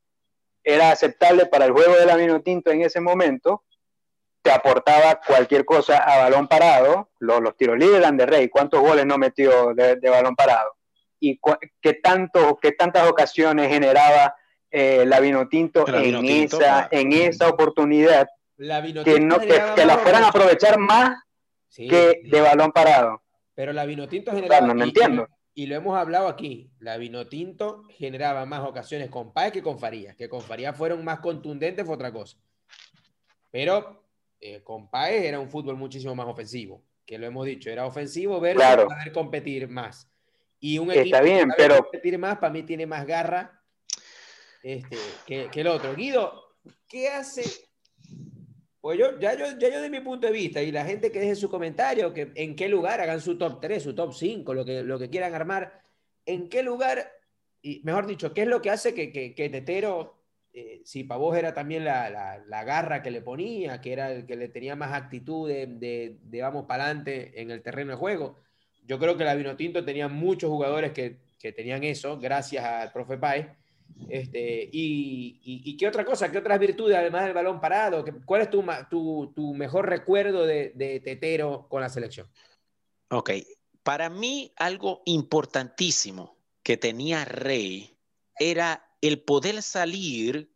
era 0.65 0.91
aceptable 0.91 1.47
para 1.47 1.67
el 1.67 1.73
juego 1.73 1.95
de 1.97 2.07
la 2.07 2.17
Minotinto 2.17 2.71
en 2.71 2.83
ese 2.83 3.01
momento, 3.01 3.65
te 4.43 4.51
aportaba 4.51 5.21
cualquier 5.25 5.65
cosa 5.65 5.99
a 5.99 6.19
balón 6.19 6.49
parado. 6.49 7.11
Los, 7.21 7.41
los 7.41 7.57
tiros 7.57 7.79
libres 7.79 8.01
eran 8.01 8.17
de 8.17 8.27
Rey. 8.27 8.49
¿Cuántos 8.49 8.81
goles 8.81 9.07
no 9.07 9.17
metió 9.17 9.73
de, 9.75 9.97
balón 10.11 10.35
parado? 10.35 10.77
¿Y 11.21 11.41
qué, 11.81 11.95
tanto, 11.95 12.59
qué 12.61 12.73
tantas 12.73 13.09
ocasiones 13.09 13.69
generaba 13.69 14.35
eh, 14.71 15.05
la 15.07 15.21
Vinotinto, 15.21 15.87
en, 15.87 16.25
esa, 16.25 16.89
en 16.91 17.13
esa 17.13 17.49
oportunidad? 17.49 18.29
que, 18.57 19.21
no, 19.21 19.39
que, 19.39 19.85
la 19.87 19.99
fueran 19.99 20.25
a 20.25 20.29
aprovechar 20.29 20.79
más 20.79 21.23
que 21.75 22.23
de 22.25 22.41
balón 22.41 22.73
parado. 22.73 23.23
Pero 23.55 23.73
la 23.73 23.85
Vinotinto 23.85 24.33
generaba... 24.33 24.75
no, 24.75 24.85
entiendo. 24.85 25.29
Y, 25.55 25.67
lo 25.67 25.77
hemos 25.77 25.97
hablado 25.99 26.29
aquí, 26.29 26.71
la 26.79 26.97
Vinotinto 26.97 27.85
generaba 27.91 28.47
más 28.47 28.67
ocasiones 28.67 29.11
con 29.11 29.33
Páez 29.33 29.53
que 29.53 29.63
con 29.63 29.79
Farías. 29.79 30.17
Que 30.17 30.29
con 30.29 30.41
Farías 30.41 30.77
fueron 30.77 31.05
más 31.05 31.21
contundentes 31.21 31.85
fue 31.85 31.95
otra 31.95 32.13
cosa. 32.13 32.39
Pero 33.51 34.02
eh, 34.45 34.61
con 34.65 34.91
Paez 34.91 35.25
era 35.25 35.39
un 35.39 35.49
fútbol 35.49 35.77
muchísimo 35.77 36.17
más 36.17 36.27
ofensivo, 36.27 36.83
que 37.07 37.17
lo 37.17 37.27
hemos 37.29 37.47
dicho, 37.47 37.71
era 37.71 37.87
ofensivo 37.87 38.41
ver 38.41 38.57
poder 38.57 39.13
competir 39.13 39.69
más. 39.69 40.11
Y 40.59 40.79
un 40.79 40.91
equipo 40.91 41.17
Está 41.17 41.23
bien, 41.23 41.53
pero... 41.57 41.79
competir 41.79 42.19
más, 42.19 42.39
para 42.39 42.53
mí 42.53 42.65
tiene 42.65 42.85
más 42.85 43.07
garra 43.07 43.63
este, 44.65 44.97
que, 45.27 45.49
el 45.55 45.67
otro. 45.69 45.95
Guido, 45.95 46.57
¿qué 46.89 47.09
hace? 47.09 47.45
Pues 48.81 48.99
yo 48.99 49.17
ya, 49.21 49.35
yo, 49.35 49.57
ya 49.59 49.69
yo 49.69 49.81
de 49.81 49.91
mi 49.91 50.01
punto 50.01 50.27
de 50.27 50.33
vista, 50.33 50.61
y 50.61 50.73
la 50.73 50.85
gente 50.85 51.13
que 51.13 51.21
deje 51.21 51.37
su 51.37 51.49
comentario, 51.49 52.13
que 52.13 52.33
en 52.35 52.57
qué 52.57 52.69
lugar 52.69 53.01
hagan 53.01 53.21
su 53.21 53.39
top 53.39 53.61
3, 53.61 53.81
su 53.81 53.95
top 53.95 54.13
5, 54.13 54.55
lo 54.55 54.65
que, 54.65 54.83
lo 54.83 54.99
que 54.99 55.09
quieran 55.09 55.35
armar, 55.35 55.85
en 56.27 56.49
qué 56.49 56.65
lugar, 56.65 57.13
y 57.61 57.81
mejor 57.85 58.09
dicho, 58.09 58.35
qué 58.35 58.43
es 58.43 58.49
lo 58.49 58.61
que 58.61 58.71
hace 58.71 58.93
que, 58.93 59.13
que, 59.13 59.37
que 59.37 59.49
Tetero 59.51 60.22
eh, 60.55 60.83
si 60.85 61.05
para 61.05 61.19
vos 61.19 61.37
era 61.37 61.55
también 61.55 61.85
la, 61.85 62.65
garra 62.65 63.03
que 63.03 63.11
le 63.11 63.23
ponía, 63.23 63.81
que 63.81 63.93
era 63.93 64.13
el 64.13 64.27
que 64.27 64.37
le 64.37 64.49
tenía 64.49 64.77
más 64.77 64.93
actitud 64.93 65.49
de, 65.49 66.19
vamos 66.43 66.67
para 66.67 66.85
adelante 66.85 67.41
en 67.41 67.51
el 67.51 67.63
terreno 67.63 67.93
de 67.93 67.97
juego. 67.97 68.37
Yo 68.85 68.99
creo 68.99 69.17
que 69.17 69.25
la 69.25 69.35
Vinotinto 69.35 69.85
tenía 69.85 70.09
muchos 70.09 70.51
jugadores 70.51 70.93
que, 70.93 71.21
que 71.39 71.53
tenían 71.53 71.85
eso, 71.85 72.19
gracias 72.19 72.65
al 72.65 72.93
profe 72.93 73.17
Páez. 73.17 73.47
Este, 74.09 74.69
y, 74.73 75.41
y, 75.43 75.77
qué 75.77 75.87
otra 75.87 76.05
cosa? 76.05 76.31
¿Qué 76.31 76.39
otras 76.39 76.59
virtudes, 76.59 76.97
además 76.97 77.25
del 77.25 77.35
balón 77.35 77.61
parado? 77.61 78.05
¿Cuál 78.25 78.43
es 78.43 78.51
tu, 78.51 78.65
tu, 78.91 79.33
tu 79.35 79.55
mejor 79.55 79.89
recuerdo 79.89 80.47
de, 80.47 80.73
de, 80.75 81.01
Tetero 81.01 81.67
con 81.69 81.81
la 81.81 81.89
selección? 81.89 82.29
Ok, 83.11 83.31
para 83.83 84.09
mí 84.11 84.53
algo 84.57 85.03
importantísimo 85.05 86.37
que 86.63 86.77
tenía 86.77 87.25
Rey 87.25 87.97
era 88.39 88.92
el 89.03 89.21
poder 89.21 89.63
salir 89.63 90.51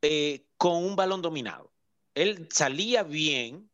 eh, 0.00 0.48
con 0.56 0.82
un 0.82 0.96
balón 0.96 1.22
dominado. 1.22 1.72
Él 2.14 2.48
salía 2.50 3.04
bien, 3.04 3.70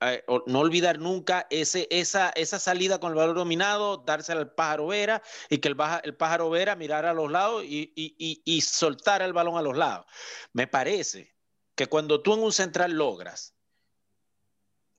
eh, 0.00 0.24
no 0.46 0.60
olvidar 0.60 0.98
nunca 0.98 1.46
ese, 1.50 1.88
esa, 1.90 2.30
esa 2.30 2.58
salida 2.58 3.00
con 3.00 3.10
el 3.10 3.16
balón 3.16 3.34
dominado, 3.34 3.98
dársela 3.98 4.40
al 4.40 4.54
pájaro 4.54 4.86
Vera 4.86 5.20
y 5.50 5.58
que 5.58 5.68
el, 5.68 5.76
el 6.04 6.16
pájaro 6.16 6.48
Vera 6.48 6.76
mirara 6.76 7.10
a 7.10 7.14
los 7.14 7.30
lados 7.30 7.64
y, 7.64 7.92
y, 7.96 8.40
y, 8.44 8.60
soltara 8.60 9.24
el 9.24 9.32
balón 9.32 9.58
a 9.58 9.62
los 9.62 9.76
lados. 9.76 10.06
Me 10.52 10.68
parece 10.68 11.34
que 11.74 11.88
cuando 11.88 12.22
tú 12.22 12.34
en 12.34 12.42
un 12.44 12.52
central 12.52 12.92
logras 12.92 13.54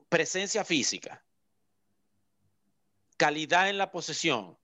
presencia 0.09 0.65
física, 0.65 1.23
calidad 3.15 3.69
en 3.69 3.77
la 3.77 3.91
posesión 3.91 4.58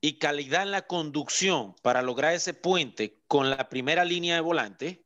y 0.00 0.18
calidad 0.18 0.62
en 0.62 0.70
la 0.70 0.86
conducción 0.86 1.74
para 1.82 2.02
lograr 2.02 2.34
ese 2.34 2.54
puente 2.54 3.22
con 3.26 3.50
la 3.50 3.68
primera 3.68 4.04
línea 4.04 4.34
de 4.34 4.40
volante, 4.40 5.04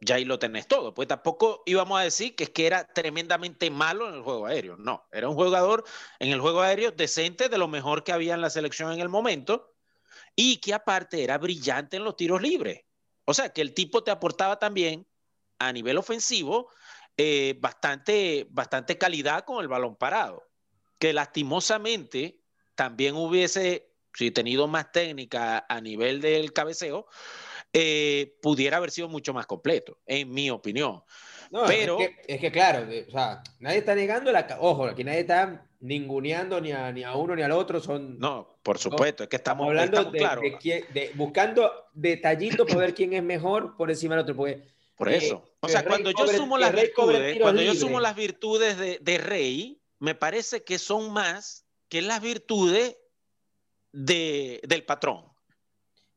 ya 0.00 0.16
ahí 0.16 0.24
lo 0.24 0.38
tenés 0.38 0.66
todo. 0.66 0.94
Pues 0.94 1.08
tampoco 1.08 1.62
íbamos 1.66 2.00
a 2.00 2.02
decir 2.02 2.34
que 2.34 2.44
es 2.44 2.50
que 2.50 2.66
era 2.66 2.84
tremendamente 2.84 3.70
malo 3.70 4.08
en 4.08 4.14
el 4.14 4.22
juego 4.22 4.46
aéreo. 4.46 4.76
No, 4.76 5.06
era 5.12 5.28
un 5.28 5.34
jugador 5.34 5.84
en 6.18 6.30
el 6.30 6.40
juego 6.40 6.62
aéreo 6.62 6.90
decente, 6.90 7.48
de 7.48 7.58
lo 7.58 7.68
mejor 7.68 8.02
que 8.02 8.12
había 8.12 8.34
en 8.34 8.40
la 8.40 8.50
selección 8.50 8.92
en 8.92 9.00
el 9.00 9.08
momento, 9.08 9.74
y 10.34 10.56
que 10.58 10.74
aparte 10.74 11.22
era 11.22 11.38
brillante 11.38 11.96
en 11.96 12.04
los 12.04 12.16
tiros 12.16 12.40
libres. 12.40 12.84
O 13.26 13.34
sea, 13.34 13.52
que 13.52 13.60
el 13.60 13.74
tipo 13.74 14.02
te 14.02 14.10
aportaba 14.10 14.58
también 14.58 15.06
a 15.58 15.72
nivel 15.72 15.98
ofensivo 15.98 16.70
eh, 17.16 17.56
bastante, 17.60 18.46
bastante 18.50 18.96
calidad 18.98 19.44
con 19.44 19.60
el 19.60 19.68
balón 19.68 19.96
parado. 19.96 20.48
Que 20.98 21.12
lastimosamente 21.12 22.40
también 22.74 23.14
hubiese, 23.14 23.89
si 24.14 24.30
tenido 24.30 24.66
más 24.66 24.92
técnica 24.92 25.64
a 25.68 25.80
nivel 25.80 26.20
del 26.20 26.52
cabeceo, 26.52 27.06
eh, 27.72 28.36
pudiera 28.42 28.78
haber 28.78 28.90
sido 28.90 29.08
mucho 29.08 29.32
más 29.32 29.46
completo, 29.46 29.98
en 30.06 30.30
mi 30.30 30.50
opinión. 30.50 31.02
Pero 31.66 31.98
es 32.26 32.40
que, 32.40 32.52
claro, 32.52 32.86
o 33.08 33.10
sea, 33.10 33.42
nadie 33.58 33.78
está 33.78 33.94
negando 33.94 34.30
la. 34.30 34.46
Ojo, 34.60 34.86
aquí 34.86 35.02
nadie 35.02 35.20
está 35.20 35.66
ninguneando 35.80 36.60
ni 36.60 36.72
a, 36.72 36.92
ni 36.92 37.02
a 37.02 37.14
uno 37.14 37.34
ni 37.34 37.42
al 37.42 37.52
otro. 37.52 37.80
Son, 37.80 38.18
no, 38.18 38.48
por 38.62 38.78
supuesto, 38.78 39.24
es 39.24 39.28
que 39.28 39.36
estamos, 39.36 39.66
hablando 39.66 40.04
de, 40.04 41.10
buscando 41.14 41.88
detallitos 41.92 42.66
para 42.66 42.80
ver 42.80 42.94
quién 42.94 43.12
es 43.14 43.22
mejor 43.22 43.76
por 43.76 43.90
encima 43.90 44.14
del 44.14 44.22
otro. 44.22 44.36
por 44.36 45.08
eh, 45.08 45.16
eso. 45.16 45.42
o 45.60 45.68
sea, 45.68 45.84
cuando 45.84 46.12
yo 46.12 46.26
sumo 46.28 46.56
las 46.56 46.72
virtudes, 46.72 47.38
cuando 47.40 47.62
yo 47.62 47.74
sumo 47.74 47.98
las 47.98 48.14
virtudes 48.14 48.78
de, 48.78 48.98
de 49.00 49.18
Rey, 49.18 49.80
me 49.98 50.14
parece 50.14 50.62
que 50.62 50.78
son 50.78 51.12
más 51.12 51.66
que 51.88 52.00
las 52.02 52.20
virtudes 52.20 52.96
de, 53.92 54.60
del 54.66 54.84
patrón. 54.84 55.24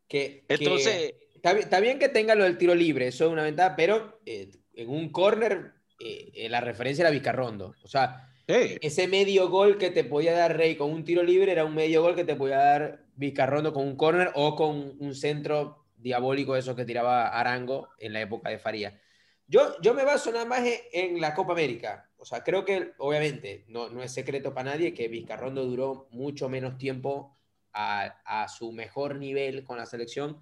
Que, 0.08 0.44
Entonces, 0.48 1.16
está, 1.42 1.80
bien 1.80 2.00
que 2.00 2.10
tenga 2.10 2.36
lo 2.36 2.44
del 2.44 2.58
tiro 2.58 2.76
libre, 2.76 3.08
eso 3.08 3.26
es 3.26 3.32
una 3.32 3.44
ventaja, 3.44 3.76
pero 3.76 4.22
eh, 4.26 4.52
en 4.74 4.90
un 4.90 5.12
corner 5.12 5.74
eh, 6.00 6.48
la 6.50 6.62
referencia 6.62 7.04
era 7.04 7.12
Vizcarrondo. 7.12 7.76
O 7.84 7.88
sea, 7.88 8.30
ese 8.48 9.08
medio 9.08 9.50
gol 9.50 9.78
que 9.78 9.90
te 9.90 10.04
podía 10.04 10.34
dar 10.34 10.58
Rey 10.58 10.76
con 10.76 10.92
un 10.92 11.04
tiro 11.04 11.24
libre 11.24 11.52
era 11.52 11.66
un 11.66 11.76
medio 11.76 12.02
gol 12.02 12.16
que 12.16 12.26
te 12.26 12.36
podía 12.36 12.58
dar 12.58 13.06
Vizcarrondo 13.16 13.74
con 13.74 13.88
un 13.88 13.96
corner 13.96 14.32
o 14.36 14.56
con 14.56 14.96
un 15.00 15.16
centro 15.16 15.86
diabólico, 15.96 16.56
eso 16.56 16.76
que 16.76 16.86
tiraba 16.86 17.28
Arango 17.28 17.90
en 17.98 18.14
la 18.14 18.22
época 18.22 18.50
de 18.50 18.60
Faría. 18.60 19.00
Yo, 19.48 19.80
yo 19.82 19.94
me 19.94 20.04
baso 20.04 20.32
nada 20.32 20.46
más 20.46 20.62
en, 20.92 21.22
la 21.22 21.34
Copa 21.34 21.54
América. 21.54 22.10
O 22.18 22.26
sea, 22.26 22.44
creo 22.44 22.66
que 22.66 22.94
obviamente 22.98 23.66
no, 23.68 23.90
no 23.90 24.02
es 24.04 24.12
secreto 24.12 24.54
para 24.54 24.72
nadie 24.72 24.94
que 24.94 25.08
Vizcarrondo 25.08 25.66
duró 25.66 26.08
mucho 26.12 26.50
menos 26.50 26.78
tiempo 26.78 27.33
a, 27.74 28.16
a 28.26 28.48
su 28.48 28.72
mejor 28.72 29.16
nivel 29.16 29.64
con 29.64 29.78
la 29.78 29.86
selección 29.86 30.42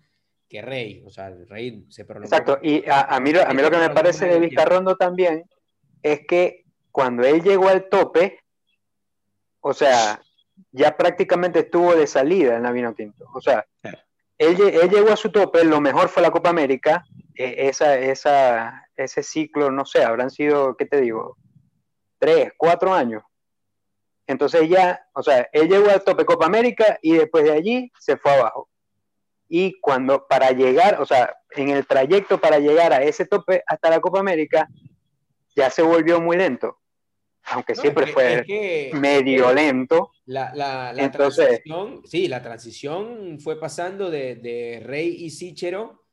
que 0.51 0.61
Rey. 0.61 1.01
O 1.05 1.09
sea, 1.09 1.27
el 1.27 1.47
Rey 1.47 1.85
se 1.89 2.03
prolongó. 2.03 2.27
Exacto, 2.27 2.59
y 2.61 2.83
a, 2.89 3.17
mí, 3.21 3.31
a 3.37 3.53
mí 3.53 3.61
lo 3.61 3.71
que 3.71 3.77
me 3.77 3.89
parece 3.89 4.27
de 4.27 4.39
Vizcarrondo 4.39 4.97
también 4.97 5.49
es 6.03 6.27
que 6.27 6.65
cuando 6.91 7.23
él 7.23 7.41
llegó 7.41 7.69
al 7.69 7.87
tope, 7.87 8.39
o 9.61 9.73
sea, 9.73 10.21
ya 10.71 10.97
prácticamente 10.97 11.59
estuvo 11.59 11.95
de 11.95 12.05
salida 12.05 12.57
en 12.57 12.63
la 12.63 12.71
Vino 12.71 12.93
Tinto. 12.93 13.25
O 13.33 13.39
sea, 13.41 13.65
él, 14.37 14.57
llegó 14.57 15.11
a 15.11 15.15
su 15.15 15.31
tope, 15.31 15.63
lo 15.63 15.79
mejor 15.79 16.09
fue 16.09 16.21
la 16.21 16.31
Copa 16.31 16.49
América, 16.49 17.05
e, 17.33 17.69
esa, 17.69 17.97
esa, 17.97 18.89
ese 18.95 19.23
ciclo, 19.23 19.71
no 19.71 19.85
sé, 19.85 20.03
habrán 20.03 20.31
sido, 20.31 20.75
¿qué 20.75 20.85
te 20.85 20.99
digo? 20.99 21.37
Tres, 22.19 22.51
cuatro 22.57 22.93
años. 22.93 23.23
Entonces 24.31 24.67
ya, 24.69 25.05
o 25.13 25.21
sea, 25.21 25.47
él 25.53 25.69
llegó 25.69 25.89
al 25.89 26.03
tope 26.03 26.25
Copa 26.25 26.45
América 26.45 26.97
y 27.01 27.13
después 27.13 27.43
de 27.43 27.51
allí 27.51 27.91
se 27.99 28.17
fue 28.17 28.31
abajo 28.31 28.71
y 29.53 29.81
cuando 29.81 30.27
para 30.27 30.51
llegar, 30.51 31.01
o 31.01 31.05
sea, 31.05 31.35
en 31.57 31.67
el 31.67 31.85
trayecto 31.85 32.39
para 32.39 32.59
llegar 32.59 32.93
a 32.93 33.03
ese 33.03 33.25
tope 33.25 33.61
hasta 33.67 33.89
la 33.89 33.99
Copa 33.99 34.21
América, 34.21 34.69
ya 35.53 35.69
se 35.69 35.81
volvió 35.81 36.21
muy 36.21 36.37
lento, 36.37 36.77
aunque 37.47 37.75
siempre 37.75 38.07
fue 38.07 38.45
medio 38.93 39.53
lento. 39.53 40.13
La, 40.25 40.53
la, 40.55 41.11
transición, 41.11 42.01
sí, 42.05 42.29
la 42.29 42.41
transición 42.41 43.41
fue 43.41 43.59
pasando 43.59 44.09
de, 44.09 44.35
de 44.35 44.81
Rey 44.85 45.17
y 45.19 45.29
Sichero 45.29 46.05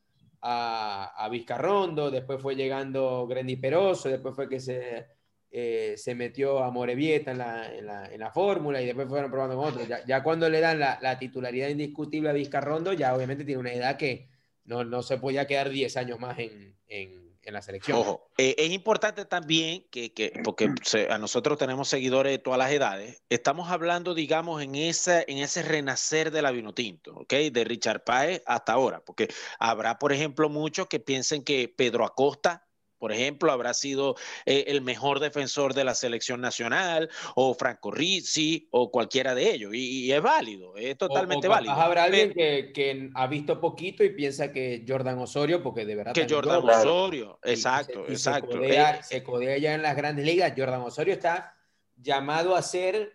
a, 0.43 1.25
a, 1.25 1.29
Vizcarrondo, 1.29 2.11
después 2.11 2.43
fue 2.43 2.57
llegando 2.57 3.25
Grendi 3.29 3.55
Peroso, 3.55 4.09
después 4.09 4.35
fue 4.35 4.49
que 4.49 4.59
se 4.59 5.07
eh, 5.51 5.95
se 5.97 6.15
metió 6.15 6.63
a 6.63 6.71
Morevieta 6.71 7.31
en 7.31 7.39
la, 7.39 7.75
en 7.75 7.87
la, 7.87 8.07
en 8.07 8.21
la 8.21 8.31
fórmula 8.31 8.83
y 8.83 8.87
después 8.87 9.09
fueron 9.09 9.31
probando 9.31 9.57
con 9.57 9.69
otros. 9.69 9.89
Ya, 9.89 10.05
ya 10.05 10.23
cuando 10.23 10.49
le 10.51 10.61
dan 10.61 10.79
la, 10.79 10.99
la, 11.01 11.19
titularidad 11.19 11.69
indiscutible 11.69 12.29
a 12.29 12.35
Vizcarrondo, 12.35 12.93
ya 12.93 13.15
obviamente 13.15 13.45
tiene 13.45 13.61
una 13.61 13.73
edad 13.73 13.97
que 13.97 14.29
no, 14.65 14.85
no 14.85 15.03
se 15.03 15.17
podía 15.17 15.47
quedar 15.47 15.71
10 15.71 15.97
años 15.97 16.21
más 16.21 16.39
en, 16.39 16.77
en, 16.87 17.29
en 17.43 17.55
la 17.55 17.63
selección. 17.63 17.97
Ojo, 17.97 18.31
eh, 18.37 18.57
es 18.59 18.71
importante 18.73 19.25
también 19.25 19.87
que, 19.91 20.13
que 20.13 20.39
porque 20.45 20.71
a 21.09 21.17
nosotros 21.17 21.57
tenemos 21.57 21.89
seguidores 21.89 22.33
de 22.33 22.39
todas 22.39 22.59
las 22.59 22.71
edades, 22.71 23.23
estamos 23.31 23.71
hablando, 23.71 24.15
digamos, 24.15 24.63
en, 24.63 24.75
esa, 24.75 25.23
en 25.23 25.39
ese 25.39 25.63
renacer 25.63 26.31
de 26.31 26.43
la 26.43 26.51
Vinotinto, 26.51 27.15
¿ok? 27.15 27.33
De 27.51 27.65
Richard 27.65 28.05
Páez 28.05 28.43
hasta 28.45 28.75
ahora, 28.75 29.01
porque 29.01 29.29
habrá, 29.59 29.99
por 29.99 30.13
ejemplo, 30.13 30.51
muchos 30.51 30.89
que 30.89 31.01
piensen 31.01 31.43
que 31.43 31.73
Pedro 31.75 32.05
Acosta 32.05 32.68
por 32.99 33.13
ejemplo, 33.13 33.53
habrá 33.53 33.75
sido 33.75 34.17
eh, 34.45 34.65
el 34.69 34.83
mejor 34.83 35.21
defensor 35.21 35.75
de 35.75 35.85
la 35.85 35.95
selección 35.95 36.41
nacional, 36.41 37.09
o 37.35 37.55
Franco 37.55 37.91
Rizzi, 37.91 38.69
o 38.71 38.91
cualquiera 38.91 39.35
de 39.35 39.53
ellos. 39.53 39.73
Y, 39.75 40.11
es 40.13 40.21
válido, 40.21 40.77
es 40.77 40.99
totalmente 40.99 41.49
válido. 41.49 41.75
Habrá 41.75 42.05
alguien 42.05 42.33
que, 42.33 43.11
ha 43.15 43.27
visto 43.27 43.61
poquito 43.61 44.03
y 44.03 44.11
piensa 44.11 44.53
que 44.53 44.85
Jordan 44.87 45.19
Osorio, 45.19 45.63
porque 45.63 45.85
de 45.85 45.95
verdad. 45.95 46.13
Que 46.13 46.27
Jordan 46.29 46.63
Osorio, 46.63 47.39
exacto, 47.43 48.05
exacto. 48.09 48.63
Eh, 48.63 48.99
se 49.03 49.23
codea, 49.23 49.59
ya 49.59 49.75
en 49.75 49.83
las 49.83 49.97
grandes 49.97 50.25
ligas. 50.25 50.53
Jordan 50.57 50.83
Osorio 50.83 51.15
está 51.15 51.55
llamado 51.97 52.57
a 52.57 52.63
ser, 52.63 53.15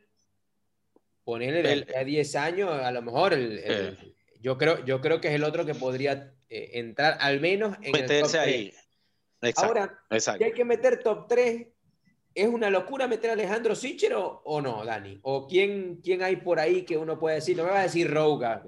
ponerle 1.24 1.88
a 1.96 2.04
10 2.04 2.36
años, 2.36 2.72
a 2.72 2.92
lo 2.92 3.02
mejor 3.02 3.34
eh. 3.36 3.96
yo, 4.40 4.58
creo, 4.58 4.84
yo 4.86 5.02
creo 5.02 5.20
que 5.20 5.30
es 5.30 5.36
el 5.36 5.44
otro 5.44 5.66
que 5.66 5.76
podría 5.76 6.34
entrar 6.50 7.18
al 7.20 7.40
menos 7.40 7.76
en 7.82 7.92
meterse 7.92 8.38
el 8.38 8.44
ahí. 8.44 8.74
Ahora, 9.56 10.00
si 10.18 10.44
hay 10.44 10.54
que 10.54 10.66
meter 10.66 11.02
top 11.02 11.28
3, 11.28 11.68
¿es 12.36 12.48
una 12.48 12.70
locura 12.70 13.08
meter 13.08 13.32
a 13.32 13.34
Alejandro 13.34 13.76
Sicher 13.76 14.14
o, 14.16 14.62
no, 14.62 14.86
Dani? 14.86 15.20
¿O 15.24 15.48
quién, 15.48 16.00
quién 16.04 16.24
hay 16.24 16.38
por 16.38 16.60
ahí 16.60 16.84
que 16.84 16.98
uno 16.98 17.20
puede 17.20 17.36
decir? 17.36 17.58
No 17.58 17.64
me 17.64 17.72
va 17.72 17.80
a 17.80 17.84
decir 17.84 18.12
Rouga. 18.12 18.64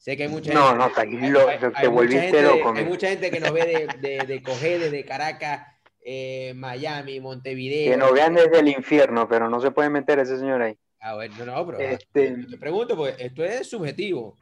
Sé 0.00 0.16
que 0.16 0.22
hay 0.22 0.28
mucha 0.30 0.54
no, 0.54 0.68
gente. 0.68 0.78
No, 0.78 0.92
tranquilo, 0.92 1.40
te 1.78 1.88
volviste 1.88 2.42
loco. 2.42 2.72
Hay 2.74 2.84
mucha 2.86 3.08
gente 3.08 3.30
que 3.30 3.38
nos 3.38 3.52
ve 3.52 3.88
de, 4.00 4.08
de, 4.08 4.26
de 4.26 4.90
de 4.90 5.04
Caracas, 5.04 5.66
eh, 6.00 6.54
Miami, 6.56 7.20
Montevideo. 7.20 7.92
Que 7.92 7.98
nos 7.98 8.12
vean 8.12 8.34
desde 8.34 8.60
el 8.60 8.68
infierno, 8.68 9.28
pero 9.28 9.50
no 9.50 9.60
se 9.60 9.70
puede 9.70 9.90
meter 9.90 10.18
ese 10.18 10.38
señor 10.38 10.62
ahí. 10.62 10.78
Ah, 11.00 11.14
bueno, 11.14 11.34
no, 11.38 11.46
no, 11.46 11.66
pero 11.66 11.80
este... 11.80 12.34
te 12.50 12.56
pregunto, 12.58 12.96
porque 12.96 13.22
esto 13.24 13.44
es 13.44 13.68
subjetivo. 13.68 14.36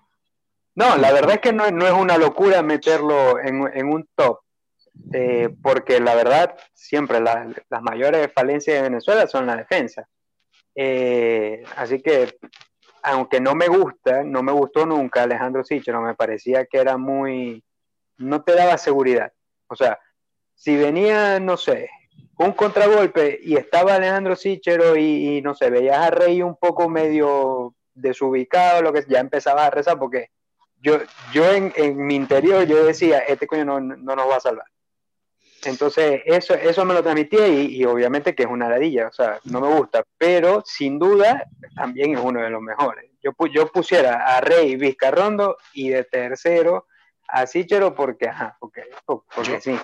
No, 0.76 0.96
la 0.96 1.12
verdad 1.12 1.34
es 1.34 1.40
que 1.40 1.52
no, 1.52 1.68
no 1.72 1.86
es 1.86 1.92
una 1.92 2.16
locura 2.18 2.62
meterlo 2.62 3.40
en, 3.40 3.68
en 3.74 3.86
un 3.88 4.08
top. 4.14 4.38
Eh, 5.12 5.48
porque 5.62 6.00
la 6.00 6.14
verdad, 6.14 6.56
siempre 6.74 7.20
las 7.20 7.82
mayores 7.82 8.30
falencias 8.32 8.76
de 8.76 8.82
Venezuela 8.82 9.26
son 9.26 9.46
la 9.46 9.56
defensa. 9.56 10.08
Eh, 10.74 11.64
así 11.76 12.00
que, 12.00 12.38
aunque 13.02 13.40
no 13.40 13.54
me 13.54 13.68
gusta, 13.68 14.22
no 14.22 14.42
me 14.42 14.52
gustó 14.52 14.86
nunca 14.86 15.22
Alejandro 15.22 15.64
Sichero, 15.64 16.00
me 16.00 16.14
parecía 16.14 16.66
que 16.66 16.78
era 16.78 16.96
muy, 16.96 17.64
no 18.18 18.42
te 18.42 18.54
daba 18.54 18.76
seguridad. 18.78 19.32
O 19.68 19.76
sea, 19.76 19.98
si 20.54 20.76
venía, 20.76 21.40
no 21.40 21.56
sé, 21.56 21.90
un 22.38 22.52
contragolpe 22.52 23.40
y 23.42 23.56
estaba 23.56 23.94
Alejandro 23.94 24.36
Sichero 24.36 24.96
y, 24.96 25.40
no 25.42 25.54
sé, 25.54 25.70
veías 25.70 25.98
a 25.98 26.10
Rey 26.10 26.42
un 26.42 26.56
poco 26.56 26.88
medio 26.88 27.74
desubicado, 27.94 28.82
lo 28.82 28.92
que 28.92 29.04
ya 29.08 29.20
empezabas 29.20 29.66
a 29.66 29.70
rezar, 29.70 29.98
porque 29.98 30.30
yo, 30.80 30.98
yo 31.32 31.50
en, 31.50 31.72
en 31.74 32.06
mi 32.06 32.14
interior 32.14 32.64
yo 32.64 32.84
decía, 32.84 33.18
este 33.20 33.46
coño 33.46 33.64
no, 33.64 33.80
no 33.80 34.14
nos 34.14 34.28
va 34.28 34.36
a 34.36 34.40
salvar. 34.40 34.66
Entonces, 35.64 36.22
eso, 36.24 36.54
eso 36.54 36.84
me 36.84 36.94
lo 36.94 37.02
transmitía 37.02 37.48
y, 37.48 37.84
obviamente 37.84 38.34
que 38.34 38.44
es 38.44 38.48
una 38.48 38.68
ladilla, 38.68 39.08
o 39.08 39.12
sea, 39.12 39.40
no 39.44 39.60
me 39.60 39.68
gusta, 39.68 40.04
pero 40.16 40.62
sin 40.64 40.98
duda 40.98 41.44
también 41.74 42.16
es 42.16 42.20
uno 42.22 42.40
de 42.40 42.50
los 42.50 42.62
mejores. 42.62 43.10
Yo, 43.22 43.32
yo 43.52 43.66
pusiera 43.66 44.36
a 44.36 44.40
Rey 44.40 44.76
Vizcarrondo 44.76 45.56
y 45.72 45.90
de 45.90 46.04
tercero 46.04 46.86
a 47.28 47.46
Sichero 47.46 47.94
porque, 47.94 48.28
ajá, 48.28 48.56
porque, 48.58 48.84
porque 49.04 49.60
sí. 49.60 49.76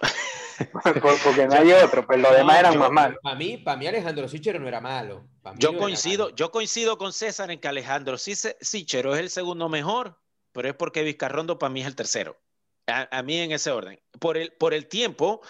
porque 1.25 1.47
no 1.47 1.55
hay 1.55 1.73
otro, 1.73 2.07
pues 2.07 2.21
los 2.21 2.35
demás 2.35 2.61
eran 2.61 2.79
más 2.79 2.91
malos. 2.91 3.19
Para 3.23 3.37
mí, 3.37 3.59
para 3.59 3.77
mí 3.77 3.87
Alejandro 3.87 4.29
Sichero 4.29 4.59
no 4.59 4.69
era 4.69 4.81
malo. 4.81 5.27
Yo 5.57 5.77
coincido, 5.77 6.31
yo 6.31 6.51
coincido 6.51 6.97
con 6.97 7.13
César 7.13 7.51
en 7.51 7.61
que 7.61 7.69
Alejandro 7.69 8.17
Sichero 8.17 9.15
es 9.15 9.21
el 9.21 9.31
segundo 9.31 9.69
mejor, 9.69 10.19
pero 10.53 10.69
es 10.69 10.75
porque 10.75 11.03
Vizcarrondo 11.03 11.59
para 11.59 11.71
mí 11.71 11.81
es 11.83 11.87
el 11.87 11.97
tercero. 11.97 12.39
A, 12.87 13.23
mí 13.23 13.39
en 13.39 13.53
ese 13.53 13.71
orden. 13.71 13.99
Por 14.21 14.37
el, 14.37 14.53
por 14.53 14.75
el 14.75 14.87
tiempo 14.89 15.41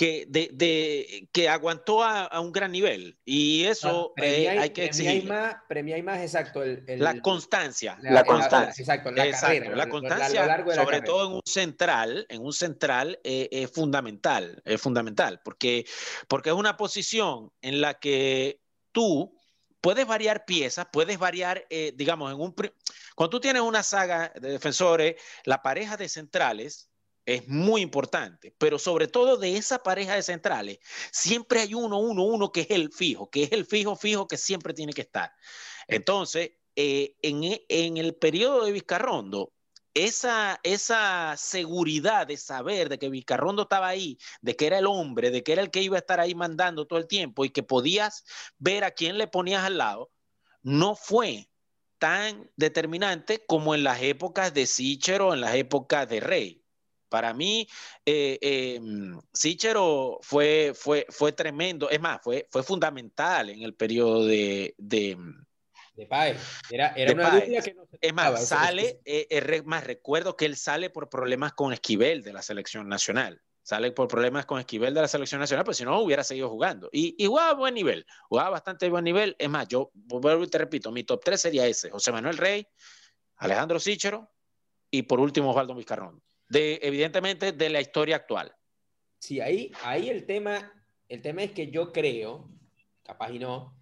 que, 0.00 0.24
de, 0.28 1.28
que 1.30 1.48
aguantó 1.50 2.02
a, 2.02 2.40
un 2.40 2.52
gran 2.52 2.72
nivel. 2.72 3.18
Y 3.24 3.64
eso 3.64 4.14
eh, 4.16 4.48
hay 4.48 4.70
que 4.70 4.86
exigir. 4.86 5.26
Más, 5.26 5.56
premia 5.68 6.02
más, 6.02 6.20
exacto. 6.20 6.62
El, 6.62 6.84
la 6.96 7.20
constancia. 7.20 7.98
La, 8.00 8.24
constancia. 8.24 8.80
exacto, 8.80 9.10
la 9.10 9.30
carrera. 9.30 9.76
La 9.76 9.88
constancia, 9.90 10.64
sobre 10.74 11.02
todo 11.02 11.26
en 11.26 11.32
un 11.34 11.42
central, 11.44 12.26
en 12.30 12.42
un 12.42 12.52
central 12.54 13.20
eh, 13.24 13.48
es 13.52 13.70
fundamental, 13.70 14.62
es 14.64 14.80
fundamental, 14.80 15.42
porque, 15.44 15.84
porque 16.28 16.48
es 16.48 16.56
una 16.56 16.78
posición 16.78 17.52
en 17.60 17.82
la 17.82 17.94
que 17.94 18.62
tú 18.92 19.36
puedes 19.80 20.06
variar 20.06 20.44
piezas, 20.44 20.86
puedes 20.92 21.18
variar, 21.18 21.66
eh, 21.70 21.92
digamos, 21.94 22.32
en 22.32 22.40
un... 22.40 22.54
Cuando 23.14 23.30
tú 23.30 23.40
tienes 23.40 23.62
una 23.62 23.82
saga 23.82 24.32
de 24.40 24.50
defensores, 24.50 25.16
la 25.44 25.62
pareja 25.62 25.96
de 25.96 26.08
centrales 26.08 26.90
es 27.26 27.46
muy 27.48 27.82
importante, 27.82 28.54
pero 28.58 28.78
sobre 28.78 29.06
todo 29.06 29.36
de 29.36 29.56
esa 29.56 29.82
pareja 29.82 30.14
de 30.14 30.22
centrales, 30.22 30.78
siempre 31.12 31.60
hay 31.60 31.74
uno, 31.74 31.98
uno, 31.98 32.24
uno 32.24 32.50
que 32.50 32.62
es 32.62 32.70
el 32.70 32.92
fijo, 32.92 33.30
que 33.30 33.44
es 33.44 33.52
el 33.52 33.66
fijo, 33.66 33.96
fijo 33.96 34.26
que 34.26 34.36
siempre 34.36 34.74
tiene 34.74 34.92
que 34.92 35.02
estar. 35.02 35.32
Entonces, 35.86 36.52
eh, 36.76 37.16
en, 37.22 37.42
en 37.68 37.96
el 37.96 38.14
periodo 38.14 38.64
de 38.64 38.72
Vizcarrondo, 38.72 39.52
esa, 39.94 40.60
esa 40.62 41.36
seguridad 41.36 42.26
de 42.26 42.36
saber 42.36 42.88
de 42.88 42.98
que 42.98 43.08
Vizcarrondo 43.08 43.62
estaba 43.62 43.88
ahí, 43.88 44.18
de 44.40 44.56
que 44.56 44.66
era 44.66 44.78
el 44.78 44.86
hombre, 44.86 45.30
de 45.30 45.42
que 45.42 45.52
era 45.52 45.62
el 45.62 45.70
que 45.70 45.82
iba 45.82 45.96
a 45.96 46.00
estar 46.00 46.20
ahí 46.20 46.34
mandando 46.34 46.86
todo 46.86 46.98
el 46.98 47.06
tiempo 47.06 47.44
y 47.44 47.50
que 47.50 47.62
podías 47.62 48.24
ver 48.58 48.84
a 48.84 48.92
quién 48.92 49.18
le 49.18 49.26
ponías 49.26 49.64
al 49.64 49.78
lado, 49.78 50.10
no 50.62 50.94
fue 50.94 51.48
tan 51.98 52.50
determinante 52.56 53.44
como 53.46 53.74
en 53.74 53.84
las 53.84 54.00
épocas 54.02 54.54
de 54.54 54.66
Sichero 54.66 55.34
en 55.34 55.40
las 55.40 55.54
épocas 55.54 56.08
de 56.08 56.20
Rey. 56.20 56.64
Para 57.08 57.34
mí, 57.34 57.68
eh, 58.06 58.38
eh, 58.40 58.80
Sichero 59.34 60.20
fue, 60.22 60.72
fue, 60.74 61.06
fue 61.10 61.32
tremendo, 61.32 61.90
es 61.90 62.00
más, 62.00 62.20
fue, 62.22 62.46
fue 62.50 62.62
fundamental 62.62 63.50
en 63.50 63.62
el 63.62 63.74
periodo 63.74 64.24
de, 64.24 64.74
de 64.78 65.18
Era, 66.70 66.88
era 66.96 67.12
una 67.12 67.30
dupla 67.30 67.62
que 67.62 67.74
no 67.74 67.86
se 67.86 67.98
Es 68.00 68.14
más, 68.14 68.46
sale, 68.46 69.00
eh, 69.04 69.62
más, 69.64 69.84
recuerdo 69.84 70.36
que 70.36 70.46
él 70.46 70.56
sale 70.56 70.90
por 70.90 71.08
problemas 71.08 71.52
con 71.52 71.72
Esquivel 71.72 72.22
de 72.22 72.32
la 72.32 72.42
selección 72.42 72.88
nacional. 72.88 73.40
Sale 73.62 73.92
por 73.92 74.08
problemas 74.08 74.46
con 74.46 74.58
Esquivel 74.58 74.94
de 74.94 75.02
la 75.02 75.08
selección 75.08 75.40
nacional, 75.40 75.64
pues 75.64 75.76
si 75.76 75.84
no 75.84 76.00
hubiera 76.00 76.24
seguido 76.24 76.48
jugando. 76.48 76.88
Y, 76.92 77.14
jugaba 77.24 77.50
a 77.50 77.54
buen 77.54 77.74
nivel, 77.74 78.06
jugaba 78.28 78.50
bastante 78.50 78.88
buen 78.88 79.04
nivel. 79.04 79.36
Es 79.38 79.48
más, 79.48 79.68
yo 79.68 79.90
vuelvo 79.94 80.44
y 80.44 80.48
te 80.48 80.58
repito, 80.58 80.90
mi 80.90 81.04
top 81.04 81.22
3 81.24 81.40
sería 81.40 81.66
ese: 81.66 81.90
José 81.90 82.10
Manuel 82.10 82.38
Rey, 82.38 82.66
Alejandro 83.36 83.78
Sichero 83.78 84.30
y 84.90 85.02
por 85.02 85.20
último 85.20 85.50
Osvaldo 85.50 85.74
Vizcarrón. 85.74 86.22
De, 86.48 86.80
evidentemente 86.82 87.52
de 87.52 87.70
la 87.70 87.80
historia 87.80 88.16
actual. 88.16 88.52
Sí, 89.18 89.40
ahí, 89.40 89.70
ahí 89.84 90.08
el 90.08 90.26
tema, 90.26 90.72
el 91.08 91.22
tema 91.22 91.42
es 91.42 91.52
que 91.52 91.70
yo 91.70 91.92
creo, 91.92 92.50
capaz 93.04 93.30
y 93.30 93.38
no, 93.38 93.79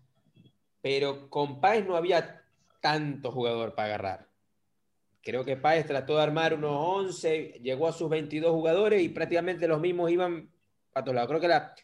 pero 0.88 1.28
con 1.28 1.60
Páez 1.60 1.86
no 1.86 1.96
había 1.96 2.42
tanto 2.80 3.30
jugador 3.30 3.74
para 3.74 3.88
agarrar. 3.88 4.28
Creo 5.20 5.44
que 5.44 5.58
Páez 5.58 5.84
trató 5.84 6.16
de 6.16 6.22
armar 6.22 6.54
unos 6.54 6.74
11, 6.74 7.60
llegó 7.60 7.88
a 7.88 7.92
sus 7.92 8.08
22 8.08 8.50
jugadores 8.52 9.02
y 9.02 9.10
prácticamente 9.10 9.68
los 9.68 9.80
mismos 9.80 10.10
iban 10.10 10.50
para 10.90 11.04
todos 11.04 11.14
lados. 11.16 11.28
Creo 11.28 11.40
que 11.42 11.48
la, 11.48 11.74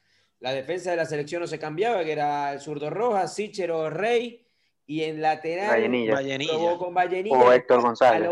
la 0.40 0.54
defensa 0.54 0.90
de 0.90 0.96
la 0.96 1.04
selección 1.04 1.42
no 1.42 1.46
se 1.46 1.58
cambiaba, 1.58 2.02
que 2.02 2.12
era 2.12 2.54
el 2.54 2.60
zurdo 2.60 2.88
Rojas, 2.88 3.34
Sichero, 3.34 3.90
Rey, 3.90 4.46
y 4.86 5.02
en 5.02 5.20
lateral 5.20 5.68
Vallenilla. 5.68 6.78
con 6.78 6.94
Vallenilla. 6.94 7.36
O 7.36 7.52
Héctor 7.52 7.82
González. 7.82 8.30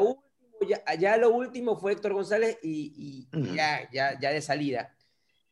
ya, 0.98 1.18
lo 1.18 1.32
último 1.32 1.76
fue 1.76 1.92
Héctor 1.92 2.14
González 2.14 2.58
y, 2.62 3.28
ya, 3.54 3.90
ya, 3.92 4.18
ya 4.18 4.30
de 4.30 4.40
salida. 4.40 4.96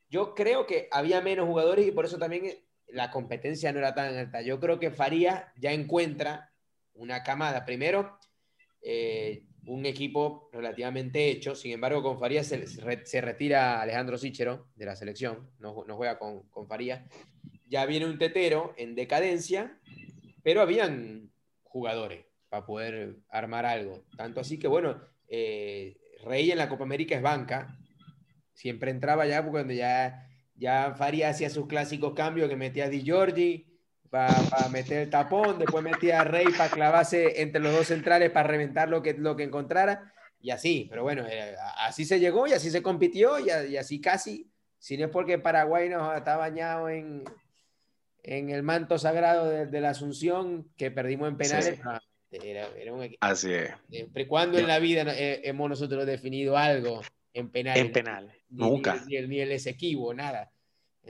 Yo 0.08 0.34
creo 0.34 0.66
que 0.66 0.88
había 0.90 1.20
menos 1.20 1.46
jugadores 1.46 1.86
y 1.86 1.92
por 1.92 2.06
eso 2.06 2.16
también 2.16 2.58
la 2.92 3.10
competencia 3.10 3.72
no 3.72 3.78
era 3.78 3.94
tan 3.94 4.16
alta. 4.16 4.42
Yo 4.42 4.60
creo 4.60 4.78
que 4.78 4.90
Faría 4.90 5.52
ya 5.56 5.72
encuentra 5.72 6.52
una 6.94 7.22
camada. 7.22 7.64
Primero, 7.64 8.18
eh, 8.82 9.44
un 9.66 9.86
equipo 9.86 10.48
relativamente 10.52 11.30
hecho. 11.30 11.54
Sin 11.54 11.72
embargo, 11.72 12.02
con 12.02 12.18
Faría 12.18 12.44
se, 12.44 12.66
se 12.66 13.20
retira 13.20 13.80
Alejandro 13.80 14.18
Sichero 14.18 14.68
de 14.74 14.86
la 14.86 14.96
selección. 14.96 15.50
No, 15.58 15.84
no 15.86 15.96
juega 15.96 16.18
con, 16.18 16.48
con 16.48 16.66
Faría. 16.66 17.06
Ya 17.66 17.86
viene 17.86 18.06
un 18.06 18.18
tetero 18.18 18.74
en 18.76 18.94
decadencia, 18.94 19.78
pero 20.42 20.60
habían 20.60 21.30
jugadores 21.62 22.24
para 22.48 22.66
poder 22.66 23.16
armar 23.28 23.64
algo. 23.64 24.04
Tanto 24.16 24.40
así 24.40 24.58
que, 24.58 24.66
bueno, 24.66 25.00
eh, 25.28 25.96
Rey 26.24 26.50
en 26.50 26.58
la 26.58 26.68
Copa 26.68 26.84
América 26.84 27.14
es 27.14 27.22
banca. 27.22 27.78
Siempre 28.52 28.90
entraba 28.90 29.26
ya 29.26 29.42
porque 29.42 29.52
cuando 29.52 29.72
ya 29.72 30.29
ya 30.60 30.94
Faría 30.94 31.30
hacía 31.30 31.48
sus 31.48 31.66
clásicos 31.66 32.12
cambios 32.14 32.48
que 32.48 32.56
metía 32.56 32.84
a 32.84 32.88
Di 32.88 33.02
Giorgi 33.02 33.66
para 34.10 34.68
meter 34.70 34.98
el 34.98 35.10
tapón, 35.10 35.58
después 35.58 35.82
metía 35.82 36.20
a 36.20 36.24
Rey 36.24 36.46
para 36.56 36.70
clavarse 36.70 37.40
entre 37.40 37.62
los 37.62 37.72
dos 37.72 37.86
centrales 37.86 38.30
para 38.30 38.46
reventar 38.46 38.88
lo 38.88 39.02
que, 39.02 39.14
lo 39.14 39.36
que 39.36 39.44
encontrara, 39.44 40.12
y 40.42 40.50
así, 40.50 40.86
pero 40.90 41.02
bueno, 41.02 41.24
eh, 41.28 41.54
así 41.78 42.04
se 42.04 42.18
llegó 42.18 42.46
y 42.46 42.52
así 42.52 42.70
se 42.70 42.82
compitió 42.82 43.38
y, 43.38 43.50
así 43.76 44.00
casi, 44.00 44.50
si 44.78 44.96
no 44.96 45.06
es 45.06 45.10
porque 45.10 45.38
Paraguay 45.38 45.88
nos 45.88 46.16
está 46.16 46.36
bañado 46.36 46.88
en, 46.88 47.24
en 48.22 48.50
el 48.50 48.62
manto 48.62 48.98
sagrado 48.98 49.48
de, 49.48 49.80
la 49.80 49.90
Asunción 49.90 50.68
que 50.76 50.90
perdimos 50.90 51.28
en 51.28 51.36
penales. 51.36 51.80
Era, 52.32 52.68
Así 53.20 53.52
es. 53.52 53.70
Cuando 54.28 54.58
en 54.58 54.66
la 54.66 54.78
vida 54.78 55.04
eh, 55.08 55.40
hemos 55.44 55.68
nosotros 55.68 56.06
definido 56.06 56.56
algo 56.56 57.00
en 57.32 57.50
penal. 57.50 57.78
En 57.78 57.92
penal, 57.92 58.32
nunca. 58.48 59.02
Ni, 59.06 59.16
el, 59.16 59.28
ni 59.28 59.40
el 59.40 59.52
Esequibo, 59.52 60.12
nada. 60.14 60.52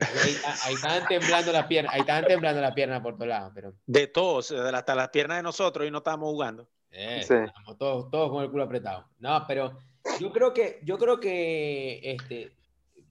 ahí, 0.01 0.75
estaban 0.75 1.07
temblando 1.09 1.53
las 1.53 1.67
piernas, 1.67 1.95
ahí 1.95 2.01
estaban 2.01 2.25
temblando 2.27 2.61
las 2.61 2.73
piernas 2.73 3.01
por 3.01 3.15
todos 3.15 3.29
lados. 3.29 3.53
Pero... 3.55 3.75
De 3.87 4.07
todos, 4.07 4.53
hasta 4.53 4.95
las 4.95 5.09
piernas 5.09 5.39
de 5.39 5.43
nosotros 5.43 5.87
y 5.87 5.91
no 5.91 5.99
estábamos 5.99 6.31
jugando. 6.31 6.69
Eh, 6.91 7.19
Estamos 7.21 7.79
todos, 7.79 8.11
todos 8.11 8.31
con 8.31 8.43
el 8.43 8.51
culo 8.51 8.65
apretado. 8.65 9.07
No, 9.19 9.45
pero 9.47 9.79
yo 10.19 10.33
creo 10.33 10.53
que, 10.53 10.81
yo 10.83 10.99
creo 10.99 11.21
que 11.21 12.01
este, 12.03 12.53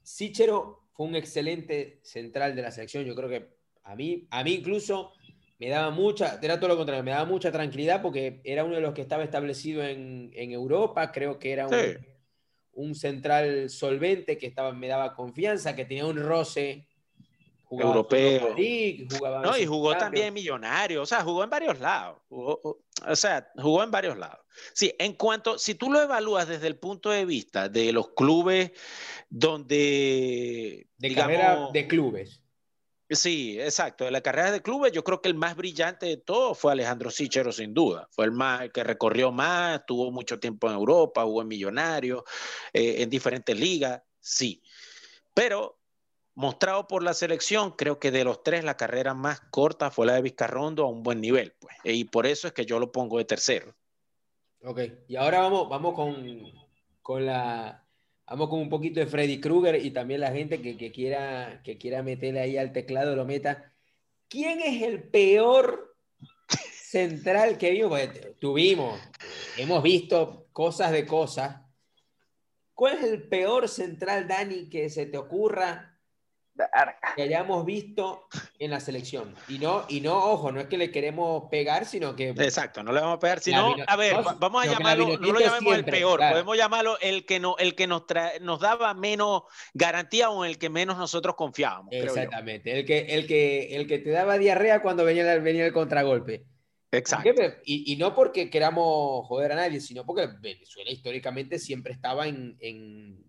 Sichero 0.03 0.89
fue 0.93 1.07
un 1.07 1.15
excelente 1.15 1.99
central 2.03 2.55
de 2.55 2.61
la 2.61 2.71
selección. 2.71 3.05
Yo 3.05 3.15
creo 3.15 3.29
que 3.29 3.49
a 3.83 3.95
mí, 3.95 4.27
a 4.31 4.43
mí 4.43 4.53
incluso 4.55 5.13
me 5.59 5.69
daba 5.69 5.91
mucha, 5.91 6.39
era 6.41 6.59
todo 6.59 6.69
lo 6.69 6.77
contrario, 6.77 7.03
me 7.03 7.11
daba 7.11 7.25
mucha 7.25 7.51
tranquilidad 7.51 8.01
porque 8.01 8.41
era 8.43 8.63
uno 8.63 8.75
de 8.75 8.81
los 8.81 8.93
que 8.93 9.01
estaba 9.01 9.23
establecido 9.23 9.83
en, 9.83 10.31
en 10.33 10.51
Europa. 10.51 11.11
Creo 11.11 11.39
que 11.39 11.51
era 11.51 11.67
un, 11.67 11.75
un 12.79 12.95
central 12.95 13.69
solvente 13.69 14.37
que 14.37 14.47
estaba, 14.47 14.71
me 14.71 14.87
daba 14.87 15.13
confianza, 15.13 15.75
que 15.75 15.85
tenía 15.85 16.05
un 16.05 16.17
roce 16.17 16.87
europeo. 17.69 18.55
no, 19.43 19.57
y 19.57 19.65
jugó 19.65 19.95
también 19.97 20.33
millonario, 20.33 21.03
o 21.03 21.05
sea, 21.05 21.21
jugó 21.21 21.43
en 21.43 21.49
varios 21.49 21.79
lados. 21.79 22.17
o 22.29 22.77
sea, 23.13 23.51
jugó 23.55 23.83
en 23.83 23.91
varios 23.91 24.17
lados. 24.17 24.39
Sí, 24.73 24.93
en 24.97 25.13
cuanto, 25.13 25.57
si 25.57 25.75
tú 25.75 25.91
lo 25.91 26.01
evalúas 26.01 26.47
desde 26.47 26.67
el 26.67 26.77
punto 26.77 27.09
de 27.09 27.25
vista 27.25 27.69
de 27.69 27.91
los 27.91 28.09
clubes 28.09 28.71
donde... 29.29 30.87
De 30.97 31.09
digamos, 31.09 31.71
de 31.71 31.87
clubes. 31.87 32.41
Sí, 33.09 33.59
exacto. 33.59 34.05
De 34.05 34.11
la 34.11 34.21
carrera 34.21 34.51
de 34.51 34.61
clubes, 34.61 34.91
yo 34.91 35.03
creo 35.03 35.19
que 35.19 35.29
el 35.29 35.35
más 35.35 35.55
brillante 35.55 36.05
de 36.05 36.17
todos 36.17 36.59
fue 36.59 36.71
Alejandro 36.71 37.09
Sichero, 37.09 37.51
sin 37.51 37.73
duda. 37.73 38.07
Fue 38.11 38.25
el 38.25 38.31
más 38.31 38.69
que 38.69 38.83
recorrió 38.83 39.31
más, 39.31 39.83
tuvo 39.87 40.11
mucho 40.11 40.39
tiempo 40.39 40.67
en 40.67 40.75
Europa, 40.75 41.23
jugó 41.23 41.41
en 41.41 41.47
Millonarios, 41.47 42.23
eh, 42.71 43.01
en 43.01 43.09
diferentes 43.09 43.59
ligas, 43.59 44.03
sí. 44.19 44.61
Pero 45.33 45.79
mostrado 46.35 46.87
por 46.87 47.01
la 47.01 47.15
selección, 47.15 47.71
creo 47.71 47.99
que 47.99 48.11
de 48.11 48.23
los 48.23 48.43
tres 48.43 48.63
la 48.63 48.77
carrera 48.77 49.15
más 49.15 49.41
corta 49.49 49.89
fue 49.89 50.05
la 50.05 50.13
de 50.13 50.21
Vizcarrondo 50.21 50.83
a 50.83 50.89
un 50.89 51.01
buen 51.01 51.19
nivel, 51.19 51.55
pues. 51.59 51.75
Y 51.83 52.03
por 52.05 52.27
eso 52.27 52.47
es 52.47 52.53
que 52.53 52.67
yo 52.67 52.77
lo 52.77 52.91
pongo 52.91 53.17
de 53.17 53.25
tercero. 53.25 53.75
Ok, 54.61 54.81
y 55.07 55.15
ahora 55.15 55.39
vamos, 55.39 55.67
vamos 55.67 55.95
con, 55.95 56.43
con 57.01 57.25
la 57.25 57.88
Vamos 58.29 58.49
con 58.49 58.59
un 58.59 58.69
poquito 58.69 58.99
de 58.99 59.07
Freddy 59.07 59.39
Krueger 59.39 59.83
y 59.83 59.91
también 59.91 60.21
la 60.21 60.31
gente 60.31 60.61
que, 60.61 60.91
quiera, 60.91 61.61
que 61.63 61.77
quiera 61.77 62.03
meterle 62.03 62.39
ahí 62.39 62.57
al 62.57 62.71
teclado 62.71 63.15
lo 63.15 63.25
meta. 63.25 63.73
¿Quién 64.27 64.59
es 64.59 64.83
el 64.83 65.03
peor 65.03 65.89
central 66.89 67.59
que 67.59 67.69
vimos, 67.69 67.99
tuvimos, 68.39 68.99
hemos 69.57 69.83
visto 69.83 70.47
cosas 70.51 70.91
de 70.91 71.05
cosas. 71.05 71.61
¿Cuál 72.73 72.97
es 72.97 73.03
el 73.03 73.27
peor 73.27 73.69
central, 73.69 74.27
Dani, 74.27 74.69
que 74.69 74.89
se 74.89 75.05
te 75.05 75.17
ocurra 75.17 75.88
que 77.15 77.21
hayamos 77.21 77.65
visto 77.65 78.27
en 78.57 78.71
la 78.71 78.79
selección. 78.79 79.33
Y 79.47 79.59
no, 79.59 79.85
y 79.87 80.01
no, 80.01 80.17
ojo, 80.17 80.51
no 80.51 80.59
es 80.59 80.67
que 80.67 80.77
le 80.77 80.91
queremos 80.91 81.49
pegar, 81.49 81.85
sino 81.85 82.15
que. 82.15 82.29
Exacto, 82.29 82.83
no 82.83 82.91
le 82.91 83.01
vamos 83.01 83.17
a 83.17 83.19
pegar, 83.19 83.39
sino, 83.39 83.75
a 83.87 83.95
ver, 83.95 84.15
vamos 84.37 84.65
a 84.65 84.67
llamarlo, 84.67 85.17
no 85.17 85.31
lo 85.31 85.39
llamemos 85.39 85.75
el 85.75 85.85
peor, 85.85 86.19
podemos 86.19 86.57
llamarlo 86.57 86.97
el 86.99 87.25
que, 87.25 87.39
no, 87.39 87.57
el 87.57 87.75
que 87.75 87.87
nos, 87.87 88.03
nos 88.41 88.59
daba 88.59 88.93
menos 88.93 89.43
garantía 89.73 90.29
o 90.29 90.45
el 90.45 90.57
que 90.57 90.69
menos 90.69 90.97
nosotros 90.97 91.35
confiábamos. 91.35 91.93
Exactamente, 91.93 92.79
el 92.79 92.85
que, 92.85 92.99
el, 92.99 93.27
que, 93.27 93.75
el 93.75 93.87
que 93.87 93.99
te 93.99 94.09
daba 94.09 94.37
diarrea 94.37 94.81
cuando 94.81 95.03
venía, 95.05 95.37
venía 95.39 95.65
el 95.65 95.73
contragolpe. 95.73 96.45
Exacto. 96.91 97.29
Y, 97.63 97.93
y, 97.93 97.97
no 97.97 98.15
porque 98.15 98.49
queramos 98.49 99.27
joder 99.27 99.51
a 99.51 99.55
nadie, 99.55 99.79
sino 99.79 100.05
porque 100.05 100.27
Venezuela 100.39 100.89
históricamente 100.89 101.59
siempre 101.59 101.93
estaba 101.93 102.27
en, 102.27 102.57
en 102.59 103.28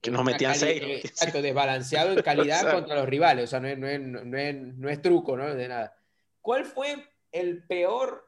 que 0.00 0.10
nos 0.10 0.24
metían 0.24 0.54
seis. 0.54 1.04
Exacto, 1.04 1.42
desbalanceado 1.42 2.12
en 2.12 2.22
calidad 2.22 2.70
contra 2.74 2.96
los 2.96 3.08
rivales. 3.08 3.44
O 3.44 3.46
sea, 3.46 3.60
no 3.60 3.68
es, 3.68 3.78
no 3.78 3.86
es, 3.86 4.00
no 4.00 4.38
es, 4.38 4.54
no 4.54 4.88
es 4.88 5.02
truco, 5.02 5.36
¿no? 5.36 5.54
De 5.54 5.68
nada. 5.68 5.96
¿Cuál 6.40 6.64
fue 6.64 7.06
el 7.32 7.62
peor 7.64 8.26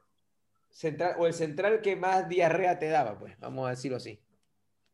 central 0.70 1.16
o 1.18 1.26
el 1.26 1.34
central 1.34 1.80
que 1.80 1.96
más 1.96 2.28
diarrea 2.28 2.78
te 2.78 2.88
daba? 2.88 3.18
Pues 3.18 3.38
vamos 3.40 3.66
a 3.66 3.70
decirlo 3.70 3.96
así. 3.96 4.20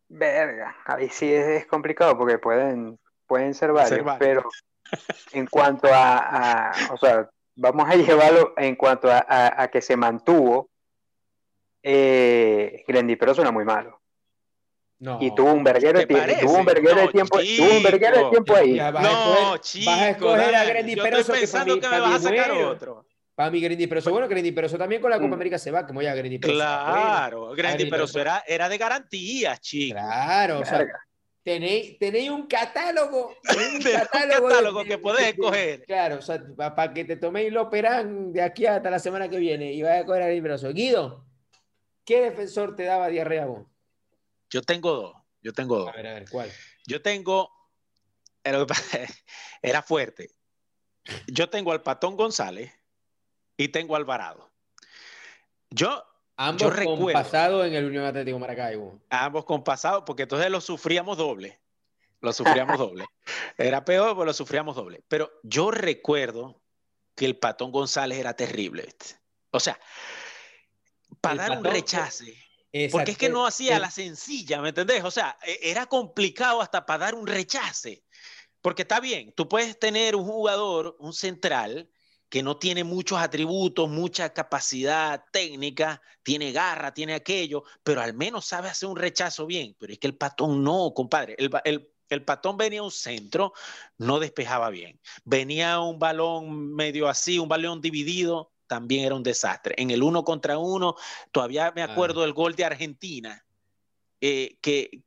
Verga, 0.09 0.77
ahí 0.87 1.09
sí 1.11 1.33
es, 1.33 1.67
complicado 1.67 2.17
porque 2.17 2.39
pueden, 2.39 2.99
pueden 3.27 3.53
ser 3.53 3.73
varios, 3.73 4.07
pero 4.19 4.49
en 5.33 5.47
cuanto 5.47 5.89
a, 5.93 6.73
o 6.91 6.97
sea, 6.97 7.29
vamos 7.57 7.89
a 7.89 7.95
llevarlo 7.97 8.55
en 8.57 8.75
cuanto 8.77 9.11
a, 9.11 9.25
a, 9.29 9.69
que 9.69 9.83
se 9.83 9.97
mantuvo, 9.97 10.71
eh, 11.83 12.85
Pero 12.87 13.35
suena 13.35 13.51
muy 13.51 13.65
malo. 13.65 13.98
Y 15.21 15.35
tuvo 15.35 15.53
un 15.53 15.63
verguero 15.63 16.01
de 16.01 16.07
tiempo, 16.07 16.27
tuvo 16.41 16.59
un 16.59 16.65
verguero 16.65 17.01
de 17.01 17.09
tiempo, 17.09 17.39
tuvo 17.39 17.77
un 17.77 17.83
verguero 17.83 18.25
de 18.25 18.31
tiempo 18.31 18.57
ahí. 18.57 18.77
no, 18.77 19.57
chico, 19.59 19.91
vas 19.91 20.01
a 20.01 20.11
escoger 20.11 20.55
a 20.55 20.65
Grandy 20.65 20.97
Peroso 20.97 21.33
que 21.33 21.47
para 21.47 21.65
mí, 21.65 21.81
que 21.81 21.89
me 21.89 22.01
vas 22.01 22.15
a 22.15 22.29
sacar 22.29 22.51
otro. 22.51 23.07
Para 23.39 23.53
mí 23.53 23.61
Grandy 23.61 23.87
Peroso, 23.87 24.11
bueno, 24.11 24.27
Grandy 24.27 24.51
Peroso 24.51 24.77
también 24.77 25.01
con 25.01 25.13
la 25.13 25.19
Copa 25.19 25.29
mm. 25.29 25.35
América 25.35 25.59
se 25.59 25.71
va, 25.71 25.87
como 25.87 26.03
ya 26.03 26.13
Grandy 26.13 26.41
Peroso. 26.41 26.59
Claro, 26.59 27.51
Grandy 27.55 27.89
Peroso 27.89 28.21
era, 28.21 28.43
era 28.45 28.69
de 28.69 28.77
garantía, 28.77 29.57
chico. 29.59 29.95
Claro, 29.95 30.59
o 30.59 30.65
sea, 30.65 30.85
tenéis, 31.45 31.97
tenéis 32.01 32.31
un 32.31 32.49
catálogo, 32.49 33.37
un 33.75 33.81
catálogo, 33.81 34.47
un 34.47 34.51
catálogo 34.51 34.85
que 34.85 34.99
podés 34.99 35.29
escoger. 35.29 35.85
Claro, 35.85 36.17
o 36.17 36.23
sea, 36.23 36.43
para 36.57 36.93
que 36.93 37.05
te 37.05 37.15
toméis 37.15 37.53
lo 37.53 37.63
operán 37.63 38.33
de 38.33 38.43
aquí 38.43 38.67
hasta 38.67 38.91
la 38.91 38.99
semana 38.99 39.29
que 39.29 39.39
viene 39.39 39.73
y 39.73 39.83
vayas 39.83 40.03
a 40.03 40.07
coger 40.07 40.23
a 40.23 40.25
Grandy 40.25 40.43
Peroso. 40.43 40.73
Guido, 40.73 41.25
¿qué 42.05 42.23
defensor 42.23 42.75
te 42.75 42.83
daba 42.83 43.07
diarrea 43.07 43.47
vos? 43.47 43.69
Yo 44.51 44.63
tengo 44.63 44.93
dos. 44.93 45.17
Yo 45.43 45.53
tengo 45.53 45.79
dos. 45.79 45.89
A 45.89 45.93
ver, 45.93 46.07
a 46.07 46.15
ver, 46.15 46.29
¿cuál? 46.31 46.51
Yo 46.87 47.03
tengo. 47.03 47.51
Era 49.63 49.83
fuerte. 49.83 50.31
Yo 51.27 51.49
tengo 51.51 51.73
al 51.73 51.83
Patón 51.83 52.17
González 52.17 52.73
y 53.57 53.69
tengo 53.69 53.97
al 53.97 54.03
Alvarado. 54.03 54.51
Yo. 55.71 56.05
Ambos 56.41 56.73
con 56.73 57.13
pasado 57.13 57.65
en 57.65 57.75
el 57.75 57.85
Unión 57.85 58.05
Atlético 58.05 58.39
Maracaibo. 58.39 59.01
Ambos 59.11 59.45
con 59.45 59.65
pasado, 59.65 60.05
porque 60.05 60.23
entonces 60.23 60.49
lo 60.51 60.61
sufríamos 60.61 61.19
doble. 61.19 61.61
Lo 62.21 62.33
sufríamos 62.33 62.79
doble. 62.79 63.07
Era 63.57 63.85
peor, 63.85 64.13
pero 64.13 64.27
lo 64.27 64.33
sufríamos 64.33 64.77
doble. 64.77 65.03
Pero 65.09 65.33
yo 65.43 65.73
recuerdo 65.73 66.63
que 67.17 67.27
el 67.27 67.37
Patón 67.37 67.73
González 67.73 68.19
era 68.19 68.35
terrible. 68.35 68.89
O 69.51 69.59
sea, 69.59 69.81
para 71.21 71.49
dar 71.49 71.59
un 71.59 71.65
rechace 71.65 72.37
porque 72.91 73.13
es 73.13 73.19
que 73.19 73.29
no 73.29 73.47
hacía 73.47 73.79
la 73.79 73.91
sencilla, 73.91 74.61
¿me 74.61 74.71
entendés? 74.71 75.05
O 75.05 75.11
sea, 75.11 75.39
e, 75.45 75.59
era 75.63 75.87
complicado 75.87 76.61
hasta 76.61 76.87
para 76.87 77.07
dar 77.07 77.15
un 77.15 77.27
rechace. 77.27 78.05
Porque 78.61 78.83
está 78.83 79.01
bien, 79.01 79.33
tú 79.35 79.49
puedes 79.49 79.79
tener 79.79 80.17
un 80.17 80.25
jugador, 80.25 80.97
un 80.99 81.13
central, 81.13 81.89
que 82.29 82.43
no 82.43 82.59
tiene 82.59 82.85
muchos 82.85 83.19
atributos, 83.19 83.89
mucha 83.89 84.33
capacidad 84.35 85.25
técnica, 85.33 86.03
tiene 86.23 86.53
garra, 86.53 86.93
tiene 86.93 87.15
aquello, 87.15 87.63
pero 87.83 88.03
al 88.03 88.15
menos 88.15 88.45
sabe 88.45 88.69
hacer 88.69 88.89
un 88.89 88.97
rechazo 88.97 89.47
bien. 89.47 89.77
Pero 89.79 89.93
es 89.93 89.99
que 89.99 90.07
el 90.09 90.17
patón 90.17 90.63
no, 90.63 90.93
compadre. 90.95 91.37
El, 91.39 91.51
el, 91.65 91.91
el 92.09 92.25
patón 92.25 92.57
venía 92.57 92.81
a 92.81 92.85
un 92.85 92.91
centro, 92.91 93.53
no 93.97 94.19
despejaba 94.19 94.71
bien. 94.71 95.01
Venía 95.25 95.81
un 95.81 95.99
balón 95.99 96.75
medio 96.75 97.09
así, 97.09 97.39
un 97.39 97.49
balón 97.49 97.81
dividido, 97.81 98.53
también 98.69 99.05
era 99.05 99.15
un 99.15 99.23
desastre. 99.23 99.75
En 99.79 99.91
el 99.91 100.03
uno 100.03 100.23
contra 100.23 100.59
uno, 100.59 100.95
todavía 101.33 101.73
me 101.75 101.83
acuerdo 101.83 102.23
del 102.23 102.33
gol 102.33 102.55
de 102.55 102.65
Argentina, 102.65 103.45
eh, 104.21 104.59
que 104.61 105.03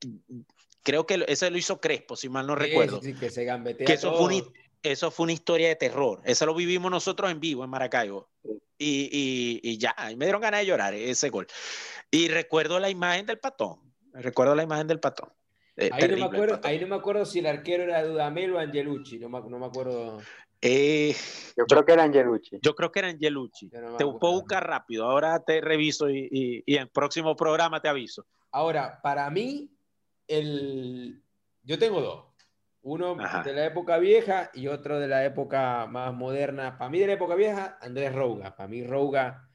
creo 0.83 1.05
que 1.05 1.23
ese 1.27 1.49
lo 1.49 1.57
hizo 1.57 1.79
Crespo, 1.79 2.15
si 2.15 2.27
mal 2.27 2.47
no 2.47 2.55
recuerdo. 2.55 3.01
Sí, 3.01 3.13
que 3.13 3.29
se 3.29 3.45
que 3.45 3.93
eso, 3.93 4.13
Fue 4.15 4.25
una, 4.25 4.43
eso 4.83 5.11
fue 5.11 5.25
una 5.25 5.33
historia 5.33 5.69
de 5.69 5.75
terror. 5.75 6.21
Eso 6.25 6.45
lo 6.45 6.55
vivimos 6.55 6.91
nosotros 6.91 7.31
en 7.31 7.39
vivo 7.39 7.63
en 7.63 7.69
Maracaibo. 7.69 8.29
Y, 8.77 9.59
y, 9.61 9.77
ya, 9.77 9.95
me 10.17 10.25
dieron 10.25 10.41
ganas 10.41 10.61
de 10.61 10.65
llorar 10.65 10.95
ese 10.95 11.29
gol. 11.29 11.45
Y 12.09 12.29
recuerdo 12.29 12.79
la 12.79 12.89
imagen 12.89 13.27
del 13.27 13.37
patón. 13.37 13.79
Recuerdo 14.11 14.55
la 14.55 14.63
imagen 14.63 14.87
del 14.87 14.99
patón. 14.99 15.29
Eh, 15.77 15.89
ahí, 15.93 16.07
no 16.09 16.17
me 16.17 16.25
acuerdo, 16.25 16.59
ahí, 16.63 16.79
no 16.79 16.87
me 16.87 16.95
acuerdo, 16.95 17.25
si 17.25 17.39
el 17.39 17.45
arquero 17.45 17.83
era 17.83 18.03
Dudamel 18.03 18.53
o 18.53 18.59
Angelucci, 18.59 19.19
no 19.19 19.29
me, 19.29 19.39
no 19.49 19.57
me 19.57 19.65
acuerdo. 19.67 20.19
Eh, 20.61 21.15
yo 21.57 21.65
creo 21.65 21.83
que 21.83 21.93
era 21.93 22.03
Angelucci. 22.03 22.59
Yo 22.61 22.75
creo 22.75 22.91
que 22.91 22.99
era 22.99 23.09
Angelucci. 23.09 23.69
te 23.69 24.05
puedo 24.05 24.33
buscar 24.33 24.65
rápido. 24.65 25.05
Ahora 25.05 25.43
te 25.43 25.59
reviso 25.59 26.09
y, 26.09 26.63
y, 26.65 26.75
en 26.75 26.83
el 26.83 26.89
próximo 26.89 27.35
programa 27.35 27.81
te 27.81 27.89
aviso. 27.89 28.25
Ahora, 28.51 28.99
para 29.01 29.29
mí, 29.29 29.71
el... 30.27 31.21
yo 31.63 31.79
tengo 31.79 32.01
dos. 32.01 32.25
Uno 32.83 33.15
de 33.43 33.53
la 33.53 33.65
época 33.65 33.97
vieja 33.99 34.49
y 34.53 34.67
otro 34.67 34.99
de 34.99 35.07
la 35.07 35.23
época 35.25 35.87
más 35.87 36.13
moderna. 36.13 36.77
Para 36.77 36.89
mí, 36.89 36.99
de 36.99 37.07
la 37.07 37.13
época 37.13 37.35
vieja, 37.35 37.77
Andrés 37.81 38.13
Rouga. 38.13 38.55
Para 38.55 38.67
mí, 38.67 38.83
Rouga 38.83 39.47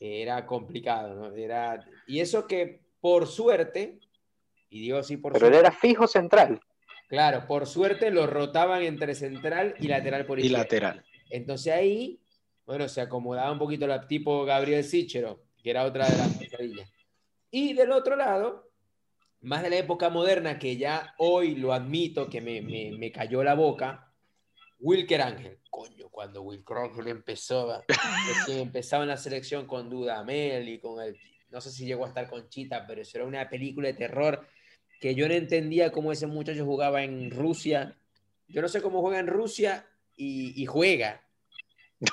era 0.00 0.46
complicado. 0.46 1.14
¿no? 1.14 1.34
Era... 1.34 1.84
Y 2.06 2.20
eso 2.20 2.46
que, 2.46 2.80
por 3.00 3.26
suerte, 3.26 4.00
y 4.68 4.80
digo 4.80 4.98
así 4.98 5.16
por 5.16 5.32
Pero 5.32 5.48
él 5.48 5.54
era 5.54 5.70
fijo 5.70 6.06
central. 6.06 6.60
Claro, 7.12 7.46
por 7.46 7.66
suerte 7.66 8.10
lo 8.10 8.26
rotaban 8.26 8.82
entre 8.84 9.14
central 9.14 9.74
y 9.78 9.86
lateral 9.86 10.24
por 10.24 10.38
izquierda. 10.38 10.60
Y 10.60 10.62
lateral. 10.62 11.04
Entonces 11.28 11.70
ahí, 11.70 12.18
bueno, 12.64 12.88
se 12.88 13.02
acomodaba 13.02 13.52
un 13.52 13.58
poquito 13.58 13.86
la 13.86 14.06
tipo 14.06 14.46
Gabriel 14.46 14.82
Sichero, 14.82 15.42
que 15.62 15.68
era 15.68 15.84
otra 15.84 16.08
de 16.08 16.16
las 16.16 16.38
pesadillas. 16.38 16.90
Y 17.50 17.74
del 17.74 17.92
otro 17.92 18.16
lado, 18.16 18.70
más 19.42 19.62
de 19.62 19.68
la 19.68 19.76
época 19.76 20.08
moderna, 20.08 20.58
que 20.58 20.78
ya 20.78 21.14
hoy 21.18 21.54
lo 21.54 21.74
admito 21.74 22.30
que 22.30 22.40
me, 22.40 22.62
me, 22.62 22.92
me 22.92 23.12
cayó 23.12 23.44
la 23.44 23.52
boca, 23.52 24.10
Wilker 24.80 25.20
Ángel. 25.20 25.58
Coño, 25.68 26.08
cuando 26.08 26.40
Wilker 26.40 26.78
Ángel 26.78 27.08
empezó, 27.08 27.84
empezaba 28.48 29.02
en 29.02 29.10
la 29.10 29.18
selección 29.18 29.66
con 29.66 29.90
Dudamel 29.90 30.66
y 30.66 30.78
con 30.78 31.02
el, 31.02 31.18
no 31.50 31.60
sé 31.60 31.72
si 31.72 31.84
llegó 31.84 32.06
a 32.06 32.08
estar 32.08 32.30
con 32.30 32.48
Chita, 32.48 32.86
pero 32.86 33.02
eso 33.02 33.18
era 33.18 33.26
una 33.26 33.50
película 33.50 33.88
de 33.88 33.94
terror 33.94 34.46
que 35.02 35.16
yo 35.16 35.26
no 35.26 35.34
entendía 35.34 35.90
cómo 35.90 36.12
ese 36.12 36.28
muchacho 36.28 36.64
jugaba 36.64 37.02
en 37.02 37.32
Rusia. 37.32 37.96
Yo 38.46 38.62
no 38.62 38.68
sé 38.68 38.80
cómo 38.80 39.00
juega 39.00 39.18
en 39.18 39.26
Rusia 39.26 39.84
y, 40.16 40.64
juega. 40.66 41.20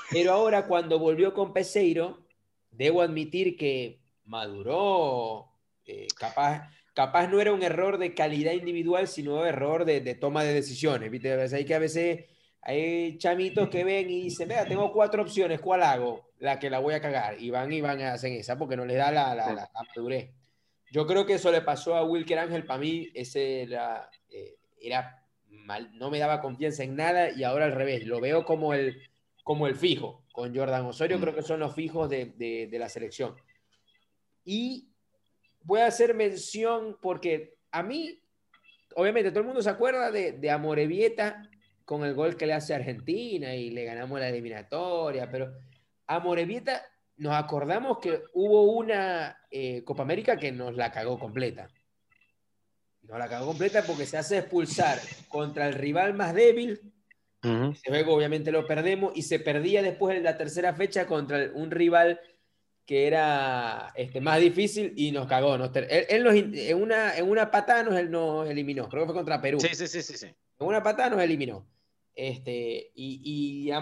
Pero 0.09 0.31
ahora 0.31 0.65
cuando 0.65 0.97
volvió 0.97 1.35
con 1.35 1.53
Peseiro, 1.53 2.25
debo 2.71 3.03
admitir 3.03 3.55
que 3.57 3.99
maduró, 4.25 5.51
eh, 5.85 6.07
capaz, 6.17 6.67
capaz 6.95 7.27
no 7.27 7.39
era 7.39 7.53
un 7.53 7.61
error 7.61 7.99
de 7.99 8.15
calidad 8.15 8.53
individual, 8.53 9.07
sino 9.07 9.45
error 9.45 9.85
de, 9.85 10.15
toma 10.15 10.43
de 10.43 10.55
decisiones. 10.55 11.11
¿viste? 11.11 11.31
Hay 11.31 11.65
que 11.65 11.75
a 11.75 11.79
veces 11.79 12.25
hay 12.63 13.19
chamitos 13.19 13.69
que 13.69 13.83
ven 13.83 14.09
y 14.09 14.23
dicen, 14.23 14.49
vea, 14.49 14.65
tengo 14.65 14.91
cuatro 14.91 15.21
opciones, 15.21 15.61
¿cuál 15.61 15.83
hago? 15.83 16.31
La 16.39 16.57
que 16.57 16.71
la 16.71 16.79
voy 16.79 16.95
a 16.95 17.01
cagar. 17.01 17.39
Y 17.39 17.51
van 17.51 17.71
y 17.71 17.81
van 17.81 18.01
a 18.01 18.13
hacer 18.13 18.31
esa 18.31 18.57
porque 18.57 18.75
no 18.75 18.83
les 18.83 18.97
da 18.97 19.11
la, 19.11 19.35
la, 19.35 19.53
la 19.53 19.69
madurez. 19.95 20.38
Yo 20.91 21.05
creo 21.05 21.25
que 21.25 21.33
eso 21.33 21.51
le 21.51 21.61
pasó 21.61 21.95
a 21.95 22.03
Wilker 22.03 22.39
Ángel. 22.39 22.65
Para 22.65 22.79
mí, 22.79 23.09
ese 23.13 23.63
era, 23.63 24.09
eh, 24.29 24.57
era 24.81 25.23
mal, 25.47 25.91
no 25.97 26.09
me 26.09 26.19
daba 26.19 26.41
confianza 26.41 26.83
en 26.83 26.95
nada 26.95 27.31
y 27.31 27.43
ahora 27.43 27.65
al 27.65 27.73
revés. 27.73 28.05
Lo 28.05 28.19
veo 28.19 28.45
como 28.45 28.73
el, 28.73 29.01
como 29.43 29.67
el 29.67 29.75
fijo. 29.75 30.25
Con 30.31 30.55
Jordan 30.55 30.85
Osorio 30.85 31.17
mm. 31.17 31.21
creo 31.21 31.35
que 31.35 31.41
son 31.41 31.59
los 31.59 31.75
fijos 31.75 32.09
de, 32.09 32.33
de, 32.37 32.79
la 32.79 32.89
selección. 32.89 33.35
Y 34.43 34.89
voy 35.61 35.81
a 35.81 35.87
hacer 35.87 36.13
mención 36.13 36.97
porque 37.01 37.57
a 37.71 37.83
mí, 37.83 38.19
obviamente, 38.95 39.31
todo 39.31 39.41
el 39.41 39.47
mundo 39.47 39.61
se 39.61 39.69
acuerda 39.69 40.11
de, 40.11 40.31
de 40.33 40.49
Amorevieta 40.49 41.43
con 41.85 42.03
el 42.03 42.13
gol 42.13 42.37
que 42.37 42.45
le 42.45 42.53
hace 42.53 42.73
a 42.73 42.77
Argentina 42.77 43.55
y 43.55 43.71
le 43.71 43.83
ganamos 43.83 44.19
la 44.19 44.29
eliminatoria, 44.29 45.29
pero 45.29 45.51
Amorevieta 46.05 46.83
nos 47.19 47.33
acordamos 47.33 47.99
que 47.99 48.23
hubo 48.33 48.63
una 48.63 49.37
eh, 49.51 49.83
Copa 49.83 50.03
América 50.03 50.37
que 50.37 50.51
nos 50.51 50.75
la 50.75 50.91
cagó 50.91 51.19
completa. 51.19 51.67
Nos 53.03 53.19
la 53.19 53.27
cagó 53.27 53.47
completa 53.47 53.83
porque 53.83 54.05
se 54.05 54.17
hace 54.17 54.37
expulsar 54.37 54.99
contra 55.27 55.67
el 55.67 55.73
rival 55.73 56.13
más 56.13 56.33
débil 56.33 56.79
Ese 57.41 57.89
juego 57.89 58.15
obviamente 58.15 58.51
lo 58.51 58.65
perdemos 58.65 59.11
y 59.15 59.23
se 59.23 59.39
perdía 59.39 59.81
después 59.81 60.15
en 60.15 60.23
la 60.23 60.37
tercera 60.37 60.73
fecha 60.73 61.07
contra 61.07 61.51
un 61.53 61.71
rival 61.71 62.19
que 62.85 63.05
era 63.05 63.91
este, 63.95 64.21
más 64.21 64.39
difícil 64.39 64.93
y 64.95 65.11
nos 65.11 65.27
cagó. 65.27 65.55
él, 65.55 66.05
en, 66.09 66.81
una, 66.81 67.17
en 67.17 67.29
una 67.29 67.51
patada 67.51 67.83
nos, 67.83 67.95
él 67.95 68.09
nos 68.09 68.49
eliminó, 68.49 68.87
creo 68.87 69.03
que 69.03 69.07
fue 69.07 69.15
contra 69.15 69.41
Perú. 69.41 69.59
Sí, 69.59 69.75
sí, 69.75 69.87
sí, 69.87 70.01
sí. 70.01 70.25
En 70.25 70.67
una 70.67 70.81
patada 70.81 71.09
nos 71.09 71.21
eliminó. 71.21 71.67
Este, 72.15 72.91
y, 72.95 73.21
y 73.67 73.71
a 73.71 73.79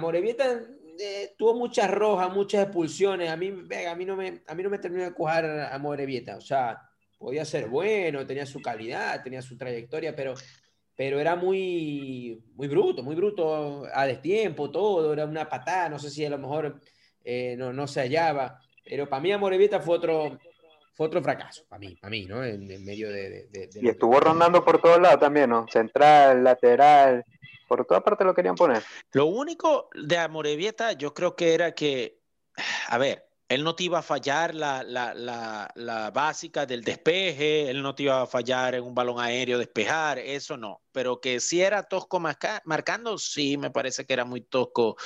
eh, 0.99 1.33
tuvo 1.38 1.53
muchas 1.53 1.89
rojas, 1.91 2.33
muchas 2.33 2.63
expulsiones. 2.63 3.29
A 3.29 3.36
mí, 3.36 3.47
a 3.47 3.95
mí, 3.95 4.05
no, 4.05 4.15
me, 4.15 4.41
a 4.47 4.55
mí 4.55 4.63
no 4.63 4.69
me 4.69 4.79
terminó 4.79 5.03
de 5.03 5.13
cuajar 5.13 5.69
a 5.71 5.77
Morevieta. 5.79 6.38
O 6.38 6.41
sea, 6.41 6.81
podía 7.17 7.45
ser 7.45 7.67
bueno, 7.67 8.25
tenía 8.25 8.45
su 8.45 8.62
calidad, 8.62 9.23
tenía 9.23 9.41
su 9.41 9.57
trayectoria, 9.57 10.15
pero, 10.15 10.33
pero 10.95 11.19
era 11.19 11.36
muy, 11.36 12.43
muy 12.55 12.67
bruto, 12.67 13.03
muy 13.03 13.15
bruto 13.15 13.86
a 13.93 14.05
destiempo, 14.05 14.71
todo. 14.71 15.13
Era 15.13 15.25
una 15.25 15.47
patada, 15.47 15.89
no 15.89 15.99
sé 15.99 16.10
si 16.10 16.25
a 16.25 16.29
lo 16.29 16.38
mejor 16.38 16.81
eh, 17.23 17.55
no, 17.57 17.73
no 17.73 17.88
se 17.88 18.01
hallaba. 18.01 18.60
Pero 18.83 19.10
para 19.10 19.21
mí 19.21 19.31
Amorevieta 19.31 19.79
fue 19.79 19.97
otro, 19.97 20.39
fue 20.97 21.05
otro 21.05 21.21
fracaso, 21.21 21.63
para 21.69 21.79
mí, 21.79 21.95
para 21.95 22.10
mí, 22.10 22.25
¿no? 22.25 22.43
En, 22.43 22.65
medio 22.83 23.12
de, 23.12 23.69
Y 23.75 23.88
estuvo 23.88 24.19
rondando 24.19 24.65
por 24.65 24.81
todos 24.81 24.99
lados 24.99 25.19
también, 25.19 25.49
¿no? 25.49 25.67
Central, 25.67 26.43
lateral, 26.43 27.23
por 27.67 27.86
toda 27.86 28.01
parte 28.01 28.23
lo 28.23 28.34
querían 28.34 28.56
poner. 28.56 28.84
Lo 29.12 29.25
único 29.25 29.89
de 29.93 30.17
Amorevieta 30.17 30.93
yo 30.93 31.13
creo 31.13 31.36
que 31.36 31.53
era 31.53 31.73
que, 31.73 32.21
a 32.89 32.97
ver, 32.97 33.25
él 33.49 33.63
no 33.63 33.75
te 33.75 33.84
iba 33.84 33.99
a 33.99 34.03
fallar 34.03 34.53
la, 34.53 34.84
la, 34.84 35.13
la, 35.13 35.71
la, 35.75 36.12
básica 36.12 36.65
del 36.65 36.84
despeje, 36.84 37.69
él 37.69 37.82
no 37.82 37.95
te 37.95 38.03
iba 38.03 38.21
a 38.21 38.27
fallar 38.27 38.75
en 38.75 38.84
un 38.84 38.93
balón 38.93 39.19
aéreo 39.19 39.58
despejar, 39.58 40.19
eso 40.19 40.58
no. 40.58 40.82
Pero 40.91 41.21
que 41.21 41.39
si 41.39 41.62
era 41.62 41.84
tosco 41.84 42.19
marcando, 42.19 43.17
sí, 43.17 43.58
me 43.58 43.71
parece 43.71 44.06
que 44.06 44.13
era 44.13 44.25
muy 44.25 44.41
tosco 44.41 44.97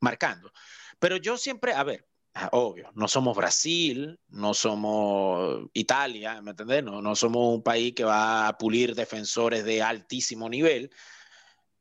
marcando. 0.00 0.52
Pero 0.98 1.16
yo 1.16 1.38
siempre, 1.38 1.72
a 1.72 1.84
ver, 1.84 2.06
Ah, 2.38 2.50
obvio, 2.52 2.90
no 2.94 3.08
somos 3.08 3.34
Brasil, 3.34 4.20
no 4.28 4.52
somos 4.52 5.70
Italia, 5.72 6.42
¿me 6.42 6.50
entiendes? 6.50 6.84
No, 6.84 7.00
no 7.00 7.16
somos 7.16 7.54
un 7.54 7.62
país 7.62 7.94
que 7.94 8.04
va 8.04 8.46
a 8.46 8.58
pulir 8.58 8.94
defensores 8.94 9.64
de 9.64 9.80
altísimo 9.80 10.46
nivel. 10.50 10.90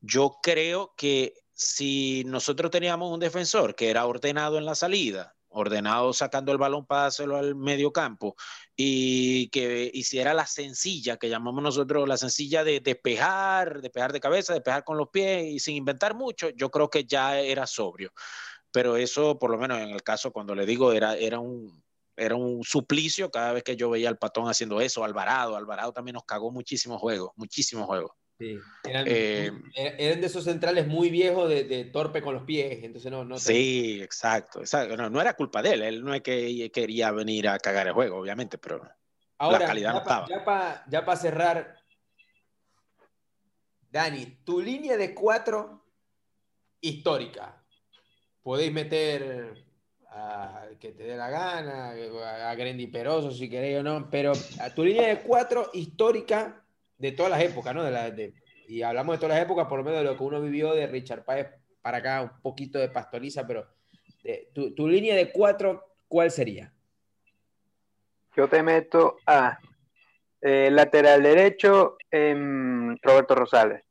Yo 0.05 0.37
creo 0.41 0.93
que 0.97 1.33
si 1.53 2.23
nosotros 2.25 2.71
teníamos 2.71 3.11
un 3.11 3.19
defensor 3.19 3.75
que 3.75 3.89
era 3.89 4.05
ordenado 4.05 4.57
en 4.57 4.65
la 4.65 4.75
salida, 4.75 5.35
ordenado 5.49 6.11
sacando 6.13 6.51
el 6.51 6.57
balón 6.57 6.85
para 6.85 7.05
hacerlo 7.07 7.37
al 7.37 7.55
medio 7.55 7.93
campo 7.93 8.35
y 8.75 9.47
que 9.49 9.89
hiciera 9.93 10.33
la 10.33 10.45
sencilla, 10.45 11.17
que 11.17 11.29
llamamos 11.29 11.63
nosotros 11.63 12.07
la 12.07 12.17
sencilla 12.17 12.63
de 12.63 12.81
despejar, 12.81 13.81
despejar 13.81 14.11
de 14.11 14.19
cabeza, 14.19 14.53
despejar 14.53 14.83
con 14.83 14.97
los 14.97 15.09
pies 15.09 15.45
y 15.45 15.59
sin 15.59 15.77
inventar 15.77 16.13
mucho, 16.13 16.49
yo 16.49 16.69
creo 16.69 16.89
que 16.89 17.05
ya 17.05 17.39
era 17.39 17.65
sobrio 17.65 18.11
pero 18.75 18.97
eso, 18.97 19.39
por 19.39 19.51
lo 19.51 19.57
menos 19.57 19.79
en 19.79 19.91
el 19.91 20.03
caso 20.03 20.33
cuando 20.33 20.53
le 20.53 20.65
digo, 20.65 20.91
era, 20.91 21.15
era 21.15 21.39
un, 21.39 21.81
era 22.17 22.35
un 22.35 22.61
suplicio 22.61 23.31
cada 23.31 23.53
vez 23.53 23.63
que 23.63 23.77
yo 23.77 23.89
veía 23.89 24.09
al 24.09 24.17
patón 24.17 24.49
haciendo 24.49 24.81
eso, 24.81 25.05
Alvarado, 25.05 25.55
Alvarado 25.55 25.93
también 25.93 26.15
nos 26.15 26.25
cagó 26.25 26.51
muchísimos 26.51 26.99
juegos, 26.99 27.31
muchísimos 27.37 27.85
juegos. 27.85 28.11
Sí, 28.37 28.59
eran, 28.83 29.05
eh, 29.07 29.49
eran, 29.97 30.19
de 30.19 30.27
esos 30.27 30.43
centrales 30.43 30.87
muy 30.87 31.09
viejos 31.09 31.47
de, 31.47 31.85
torpe 31.85 32.21
con 32.21 32.33
los 32.33 32.43
pies, 32.43 32.83
entonces 32.83 33.09
no... 33.09 33.23
no 33.23 33.39
sí, 33.39 34.01
exacto, 34.01 34.59
exacto. 34.59 34.97
No, 34.97 35.09
no, 35.09 35.21
era 35.21 35.35
culpa 35.35 35.61
de 35.61 35.73
él, 35.73 35.81
él 35.83 36.03
no 36.03 36.13
es 36.13 36.21
que 36.21 36.69
quería 36.73 37.11
venir 37.11 37.47
a 37.47 37.57
cagar 37.59 37.87
el 37.87 37.93
juego, 37.93 38.17
obviamente, 38.17 38.57
pero 38.57 38.81
la 39.39 39.59
calidad 39.59 39.93
no 39.93 39.99
estaba. 39.99 40.27
Ya 40.89 41.05
para 41.05 41.17
cerrar, 41.17 41.77
Dani, 43.89 44.25
tu 44.43 44.61
línea 44.61 44.97
de 44.97 45.13
cuatro 45.15 45.85
histórica, 46.81 47.63
podéis 48.43 48.73
meter 48.73 49.65
a 50.09 50.67
que 50.77 50.91
te 50.91 51.03
dé 51.03 51.15
la 51.15 51.29
gana, 51.29 51.91
a 52.49 52.55
Grendy 52.55 52.87
Peroso 52.87 53.31
si 53.31 53.49
queréis 53.49 53.79
o 53.79 53.83
no, 53.83 54.09
pero 54.09 54.33
a 54.59 54.69
tu 54.73 54.83
línea 54.83 55.07
de 55.07 55.21
cuatro 55.21 55.69
histórica 55.73 56.64
de 56.97 57.11
todas 57.11 57.31
las 57.31 57.41
épocas, 57.41 57.73
¿no? 57.75 57.83
De 57.83 57.91
la, 57.91 58.11
de, 58.11 58.33
y 58.67 58.81
hablamos 58.81 59.15
de 59.15 59.19
todas 59.19 59.37
las 59.37 59.45
épocas, 59.45 59.67
por 59.67 59.79
lo 59.79 59.85
menos 59.85 59.99
de 59.99 60.05
lo 60.05 60.17
que 60.17 60.23
uno 60.23 60.41
vivió 60.41 60.73
de 60.73 60.87
Richard 60.87 61.23
Páez 61.23 61.47
para 61.81 61.99
acá, 61.99 62.21
un 62.21 62.41
poquito 62.41 62.79
de 62.79 62.89
Pastoriza, 62.89 63.45
pero 63.45 63.67
tu, 64.53 64.87
línea 64.87 65.15
de 65.15 65.31
cuatro, 65.31 65.83
¿cuál 66.07 66.31
sería? 66.31 66.73
Yo 68.35 68.47
te 68.47 68.63
meto 68.63 69.17
a 69.25 69.59
eh, 70.41 70.69
lateral 70.71 71.23
derecho 71.23 71.97
Roberto 72.11 73.35
Rosales. 73.35 73.83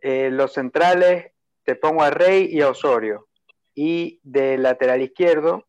Eh, 0.00 0.30
los 0.30 0.52
centrales 0.52 1.32
te 1.64 1.76
pongo 1.76 2.02
a 2.02 2.10
Rey 2.10 2.48
y 2.50 2.60
a 2.62 2.70
Osorio 2.70 3.28
y 3.74 4.20
de 4.22 4.58
lateral 4.58 5.02
izquierdo, 5.02 5.66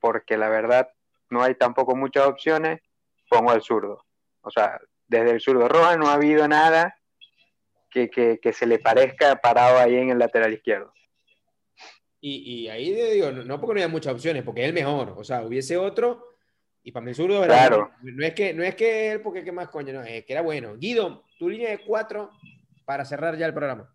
porque 0.00 0.36
la 0.36 0.48
verdad 0.48 0.90
no 1.30 1.42
hay 1.42 1.54
tampoco 1.54 1.94
muchas 1.94 2.26
opciones, 2.26 2.80
pongo 3.28 3.50
al 3.50 3.62
zurdo. 3.62 4.04
O 4.40 4.50
sea, 4.50 4.80
desde 5.08 5.30
el 5.30 5.40
zurdo 5.40 5.68
roja 5.68 5.96
no 5.96 6.08
ha 6.08 6.14
habido 6.14 6.46
nada 6.46 6.96
que, 7.90 8.40
se 8.52 8.66
le 8.66 8.78
parezca 8.78 9.36
parado 9.36 9.78
ahí 9.78 9.96
en 9.96 10.10
el 10.10 10.18
lateral 10.18 10.52
izquierdo. 10.52 10.92
Y, 12.20 12.68
ahí 12.68 12.92
digo, 12.92 13.30
no 13.30 13.60
porque 13.60 13.74
no 13.74 13.80
haya 13.80 13.88
muchas 13.88 14.12
opciones, 14.12 14.42
porque 14.42 14.62
es 14.62 14.68
el 14.68 14.74
mejor. 14.74 15.14
O 15.16 15.24
sea, 15.24 15.42
hubiese 15.42 15.76
otro 15.76 16.28
y 16.82 16.92
para 16.92 17.04
mí 17.04 17.10
el 17.10 17.16
zurdo 17.16 17.44
era 17.44 17.54
claro. 17.54 17.90
No 18.02 18.24
es 18.24 18.34
que 18.34 18.54
no 18.54 18.64
es 18.64 18.74
que 18.74 19.12
él, 19.12 19.20
porque 19.20 19.44
qué 19.44 19.52
más 19.52 19.68
coño, 19.68 19.92
no, 19.92 20.02
es 20.02 20.24
que 20.24 20.32
era 20.32 20.42
bueno. 20.42 20.76
Guido, 20.76 21.24
tu 21.38 21.48
línea 21.48 21.70
de 21.70 21.84
cuatro 21.84 22.30
para 22.84 23.04
cerrar 23.04 23.36
ya 23.36 23.46
el 23.46 23.54
programa. 23.54 23.94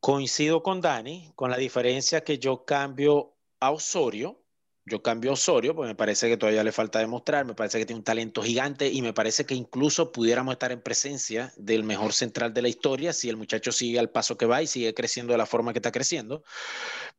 Coincido 0.00 0.62
con 0.62 0.80
Dani, 0.80 1.32
con 1.34 1.50
la 1.50 1.56
diferencia 1.56 2.22
que 2.22 2.38
yo 2.38 2.64
cambio 2.64 3.34
a 3.60 3.70
Osorio. 3.70 4.40
Yo 4.88 5.02
cambio 5.02 5.32
a 5.32 5.34
Osorio, 5.34 5.74
porque 5.74 5.88
me 5.88 5.94
parece 5.96 6.28
que 6.28 6.36
todavía 6.36 6.62
le 6.62 6.70
falta 6.70 7.00
demostrar, 7.00 7.44
me 7.44 7.54
parece 7.54 7.78
que 7.78 7.86
tiene 7.86 7.98
un 7.98 8.04
talento 8.04 8.40
gigante 8.40 8.88
y 8.88 9.02
me 9.02 9.12
parece 9.12 9.44
que 9.44 9.54
incluso 9.54 10.12
pudiéramos 10.12 10.52
estar 10.52 10.70
en 10.70 10.80
presencia 10.80 11.52
del 11.56 11.82
mejor 11.82 12.12
central 12.12 12.54
de 12.54 12.62
la 12.62 12.68
historia 12.68 13.12
si 13.12 13.28
el 13.28 13.36
muchacho 13.36 13.72
sigue 13.72 13.98
al 13.98 14.10
paso 14.10 14.38
que 14.38 14.46
va 14.46 14.62
y 14.62 14.68
sigue 14.68 14.94
creciendo 14.94 15.32
de 15.32 15.38
la 15.38 15.46
forma 15.46 15.72
que 15.72 15.80
está 15.80 15.90
creciendo. 15.90 16.44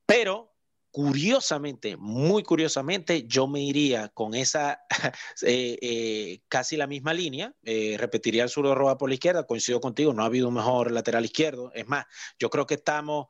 Pero 0.05 0.56
curiosamente, 0.97 1.95
muy 1.95 2.41
curiosamente, 2.41 3.27
yo 3.27 3.45
me 3.45 3.61
iría 3.61 4.09
con 4.09 4.33
esa 4.33 4.81
eh, 5.43 5.77
eh, 5.79 6.41
casi 6.49 6.75
la 6.75 6.87
misma 6.87 7.13
línea, 7.13 7.53
eh, 7.63 7.97
repetiría 7.99 8.41
el 8.41 8.49
zurdo 8.49 8.73
roja 8.73 8.97
por 8.97 9.07
la 9.07 9.13
izquierda, 9.13 9.45
coincido 9.45 9.79
contigo, 9.79 10.11
no 10.11 10.23
ha 10.23 10.25
habido 10.25 10.47
un 10.47 10.55
mejor 10.55 10.91
lateral 10.91 11.23
izquierdo, 11.23 11.71
es 11.75 11.87
más, 11.87 12.07
yo 12.39 12.49
creo 12.49 12.65
que 12.65 12.73
estamos 12.73 13.27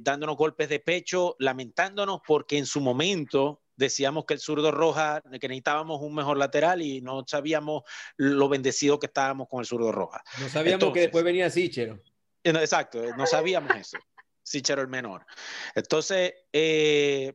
dándonos 0.00 0.36
golpes 0.36 0.68
de 0.68 0.80
pecho, 0.80 1.36
lamentándonos 1.38 2.22
porque 2.26 2.58
en 2.58 2.66
su 2.66 2.80
momento 2.80 3.62
decíamos 3.76 4.24
que 4.24 4.34
el 4.34 4.40
zurdo 4.40 4.72
roja, 4.72 5.22
que 5.22 5.46
necesitábamos 5.46 6.00
un 6.02 6.12
mejor 6.12 6.38
lateral 6.38 6.82
y 6.82 7.02
no 7.02 7.22
sabíamos 7.24 7.84
lo 8.16 8.48
bendecido 8.48 8.98
que 8.98 9.06
estábamos 9.06 9.46
con 9.48 9.60
el 9.60 9.66
zurdo 9.66 9.92
roja. 9.92 10.24
No 10.40 10.48
sabíamos 10.48 10.92
que 10.92 11.02
después 11.02 11.22
venía 11.22 11.48
Sichero. 11.50 12.00
Exacto, 12.42 13.14
no 13.16 13.26
sabíamos 13.26 13.76
eso. 13.76 13.98
Sichero 14.46 14.80
el 14.80 14.86
menor. 14.86 15.26
Entonces, 15.74 16.34
eh, 16.52 17.34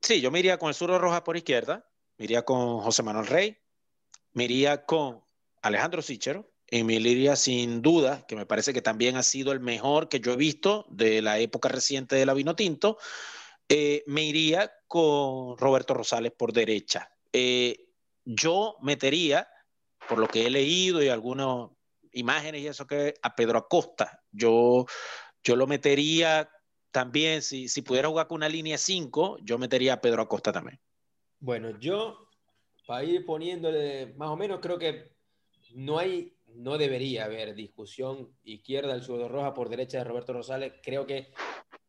sí, 0.00 0.20
yo 0.20 0.30
me 0.30 0.38
iría 0.38 0.58
con 0.58 0.68
el 0.68 0.76
Suro 0.76 0.96
Roja 0.96 1.24
por 1.24 1.36
izquierda, 1.36 1.84
me 2.18 2.24
iría 2.26 2.44
con 2.44 2.78
José 2.78 3.02
Manuel 3.02 3.26
Rey, 3.26 3.58
me 4.32 4.44
iría 4.44 4.86
con 4.86 5.24
Alejandro 5.60 6.02
Sichero, 6.02 6.48
y 6.70 6.84
me 6.84 6.94
iría 6.94 7.34
sin 7.34 7.82
duda, 7.82 8.24
que 8.28 8.36
me 8.36 8.46
parece 8.46 8.72
que 8.72 8.80
también 8.80 9.16
ha 9.16 9.24
sido 9.24 9.50
el 9.50 9.58
mejor 9.58 10.08
que 10.08 10.20
yo 10.20 10.34
he 10.34 10.36
visto 10.36 10.86
de 10.88 11.20
la 11.20 11.40
época 11.40 11.68
reciente 11.68 12.14
de 12.14 12.26
la 12.26 12.32
Vino 12.32 12.54
Tinto, 12.54 12.96
eh, 13.68 14.04
me 14.06 14.22
iría 14.22 14.72
con 14.86 15.58
Roberto 15.58 15.94
Rosales 15.94 16.30
por 16.30 16.52
derecha. 16.52 17.10
Eh, 17.32 17.88
yo 18.24 18.76
metería, 18.82 19.48
por 20.08 20.18
lo 20.18 20.28
que 20.28 20.46
he 20.46 20.50
leído 20.50 21.02
y 21.02 21.08
algunas 21.08 21.70
imágenes 22.12 22.62
y 22.62 22.68
eso 22.68 22.86
que 22.86 23.14
a 23.20 23.34
Pedro 23.34 23.58
Acosta. 23.58 24.22
Yo 24.30 24.86
yo 25.42 25.56
lo 25.56 25.66
metería 25.66 26.50
también, 26.90 27.42
si, 27.42 27.68
si 27.68 27.82
pudiera 27.82 28.08
jugar 28.08 28.28
con 28.28 28.36
una 28.36 28.48
línea 28.48 28.78
5, 28.78 29.38
yo 29.42 29.58
metería 29.58 29.94
a 29.94 30.00
Pedro 30.00 30.22
Acosta 30.22 30.52
también. 30.52 30.78
Bueno, 31.40 31.78
yo, 31.80 32.28
para 32.86 33.04
ir 33.04 33.24
poniéndole 33.24 34.14
más 34.16 34.28
o 34.28 34.36
menos, 34.36 34.60
creo 34.60 34.78
que 34.78 35.12
no 35.74 35.98
hay, 35.98 36.36
no 36.46 36.78
debería 36.78 37.24
haber 37.24 37.54
discusión 37.54 38.30
izquierda 38.44 38.92
del 38.92 39.02
zurdo 39.02 39.28
roja 39.28 39.54
por 39.54 39.68
derecha 39.68 39.98
de 39.98 40.04
Roberto 40.04 40.32
Rosales. 40.32 40.74
Creo 40.82 41.06
que 41.06 41.32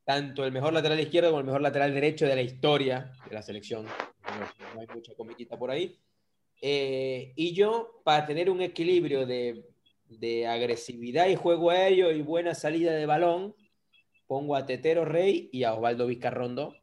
tanto 0.06 0.46
el 0.46 0.52
mejor 0.52 0.74
lateral 0.74 1.00
izquierdo 1.00 1.30
como 1.30 1.42
el 1.42 1.46
mejor 1.46 1.62
lateral 1.62 1.94
derecho 1.94 2.26
de 2.26 2.36
la 2.36 2.42
historia 2.42 3.12
de 3.28 3.34
la 3.34 3.42
selección. 3.42 3.86
No, 3.86 4.80
hay 4.80 4.88
mucha 4.94 5.14
comiquita 5.16 5.58
por 5.58 5.70
ahí. 5.70 6.00
Eh, 6.62 7.34
y 7.36 7.54
yo, 7.54 8.02
para 8.04 8.26
tener 8.26 8.50
un 8.50 8.62
equilibrio 8.62 9.26
de 9.26 9.73
de 10.20 10.48
agresividad 10.48 11.28
y 11.28 11.36
juego 11.36 11.70
aéreo 11.70 12.12
y 12.12 12.22
buena 12.22 12.56
salida 12.56 12.94
de 12.94 13.06
balón, 13.06 13.56
pongo 14.28 14.56
a 14.56 14.66
Tetero 14.66 15.06
Rey 15.06 15.50
y 15.52 15.64
a 15.64 15.74
Osvaldo 15.74 16.08
Vizcarrondo 16.08 16.76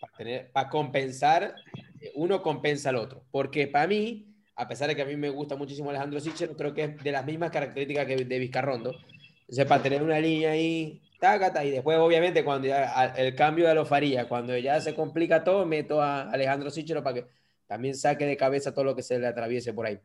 para, 0.00 0.50
para 0.52 0.68
compensar, 0.68 1.54
eh, 2.00 2.12
uno 2.14 2.42
compensa 2.42 2.90
al 2.90 2.96
otro. 2.96 3.24
Porque 3.30 3.66
para 3.66 3.86
mí, 3.86 4.34
a 4.56 4.68
pesar 4.68 4.88
de 4.88 4.96
que 4.96 5.02
a 5.02 5.06
mí 5.06 5.16
me 5.16 5.30
gusta 5.30 5.56
muchísimo 5.56 5.90
Alejandro 5.90 6.20
Sichero, 6.20 6.56
creo 6.56 6.74
que 6.74 6.84
es 6.84 7.02
de 7.02 7.12
las 7.12 7.24
mismas 7.24 7.50
características 7.50 8.06
que 8.06 8.16
de 8.16 8.38
Vizcarrondo. 8.38 8.94
Entonces, 9.40 9.66
para 9.66 9.82
tener 9.82 10.02
una 10.02 10.20
línea 10.20 10.52
ahí, 10.52 11.00
tácata, 11.18 11.64
y 11.64 11.70
después, 11.70 11.98
obviamente, 11.98 12.44
cuando 12.44 12.68
ya, 12.68 13.14
el 13.16 13.34
cambio 13.34 13.68
de 13.68 13.74
lo 13.74 13.84
faría, 13.84 14.28
cuando 14.28 14.56
ya 14.56 14.80
se 14.80 14.94
complica 14.94 15.44
todo, 15.44 15.66
meto 15.66 16.00
a 16.00 16.30
Alejandro 16.30 16.70
Sichero 16.70 17.02
para 17.02 17.14
que 17.14 17.26
también 17.66 17.94
saque 17.94 18.26
de 18.26 18.36
cabeza 18.36 18.72
todo 18.72 18.84
lo 18.84 18.96
que 18.96 19.02
se 19.02 19.18
le 19.18 19.26
atraviese 19.26 19.72
por 19.72 19.86
ahí. 19.86 19.98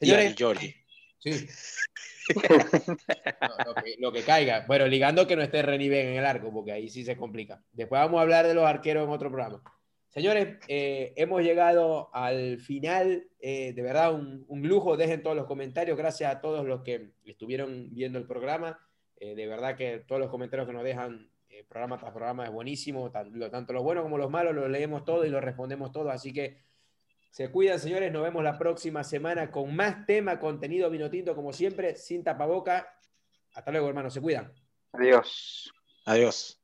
Señores, 0.00 0.34
y 0.38 0.74
Sí. 1.18 1.46
lo, 3.98 4.12
que, 4.12 4.22
caiga. 4.22 4.64
Bueno, 4.66 4.86
ligando 4.86 5.26
que 5.26 5.36
no 5.36 5.42
esté 5.42 5.62
Reniven 5.62 6.08
en 6.08 6.16
el 6.16 6.26
arco, 6.26 6.52
porque 6.52 6.72
ahí 6.72 6.88
sí 6.88 7.04
se 7.04 7.16
complica. 7.16 7.62
Después 7.72 8.00
vamos 8.00 8.18
a 8.18 8.22
hablar 8.22 8.46
de 8.46 8.54
los 8.54 8.64
arqueros 8.64 9.04
en 9.04 9.10
otro 9.10 9.30
programa. 9.30 9.62
Señores, 10.08 10.58
eh, 10.68 11.12
hemos 11.16 11.42
llegado 11.42 12.10
al 12.12 12.58
final. 12.58 13.28
Eh, 13.38 13.72
de 13.74 13.82
verdad, 13.82 14.12
un, 14.12 14.62
lujo. 14.62 14.96
Dejen 14.96 15.22
todos 15.22 15.36
los 15.36 15.46
comentarios. 15.46 15.96
Gracias 15.96 16.34
a 16.34 16.40
todos 16.40 16.66
los 16.66 16.82
que 16.82 17.12
estuvieron 17.24 17.88
viendo 17.92 18.18
el 18.18 18.26
programa. 18.26 18.78
Eh, 19.16 19.34
de 19.34 19.46
verdad 19.46 19.76
que 19.76 19.98
todos 20.00 20.20
los 20.20 20.30
comentarios 20.30 20.66
que 20.66 20.74
nos 20.74 20.84
dejan 20.84 21.30
programa 21.68 21.98
tras 21.98 22.12
programa 22.12 22.44
es 22.44 22.50
buenísimo. 22.50 23.10
Tanto 23.10 23.72
los 23.72 23.82
buenos 23.82 24.02
como 24.02 24.18
los 24.18 24.30
malos 24.30 24.54
los 24.54 24.68
leemos 24.68 25.04
todos 25.04 25.26
y 25.26 25.30
los 25.30 25.44
respondemos 25.44 25.92
todos. 25.92 26.12
Así 26.12 26.32
que 26.32 26.58
se 27.30 27.50
cuidan, 27.50 27.78
señores. 27.78 28.12
Nos 28.12 28.22
vemos 28.22 28.42
la 28.42 28.58
próxima 28.58 29.04
semana 29.04 29.50
con 29.50 29.74
más 29.74 30.04
tema, 30.04 30.38
contenido 30.40 30.90
vino 30.90 31.08
tinto, 31.08 31.34
como 31.34 31.52
siempre, 31.52 31.94
sin 31.96 32.24
tapaboca. 32.24 32.92
Hasta 33.54 33.70
luego, 33.70 33.88
hermano. 33.88 34.10
Se 34.10 34.20
cuidan. 34.20 34.52
Adiós. 34.92 35.72
Adiós. 36.04 36.60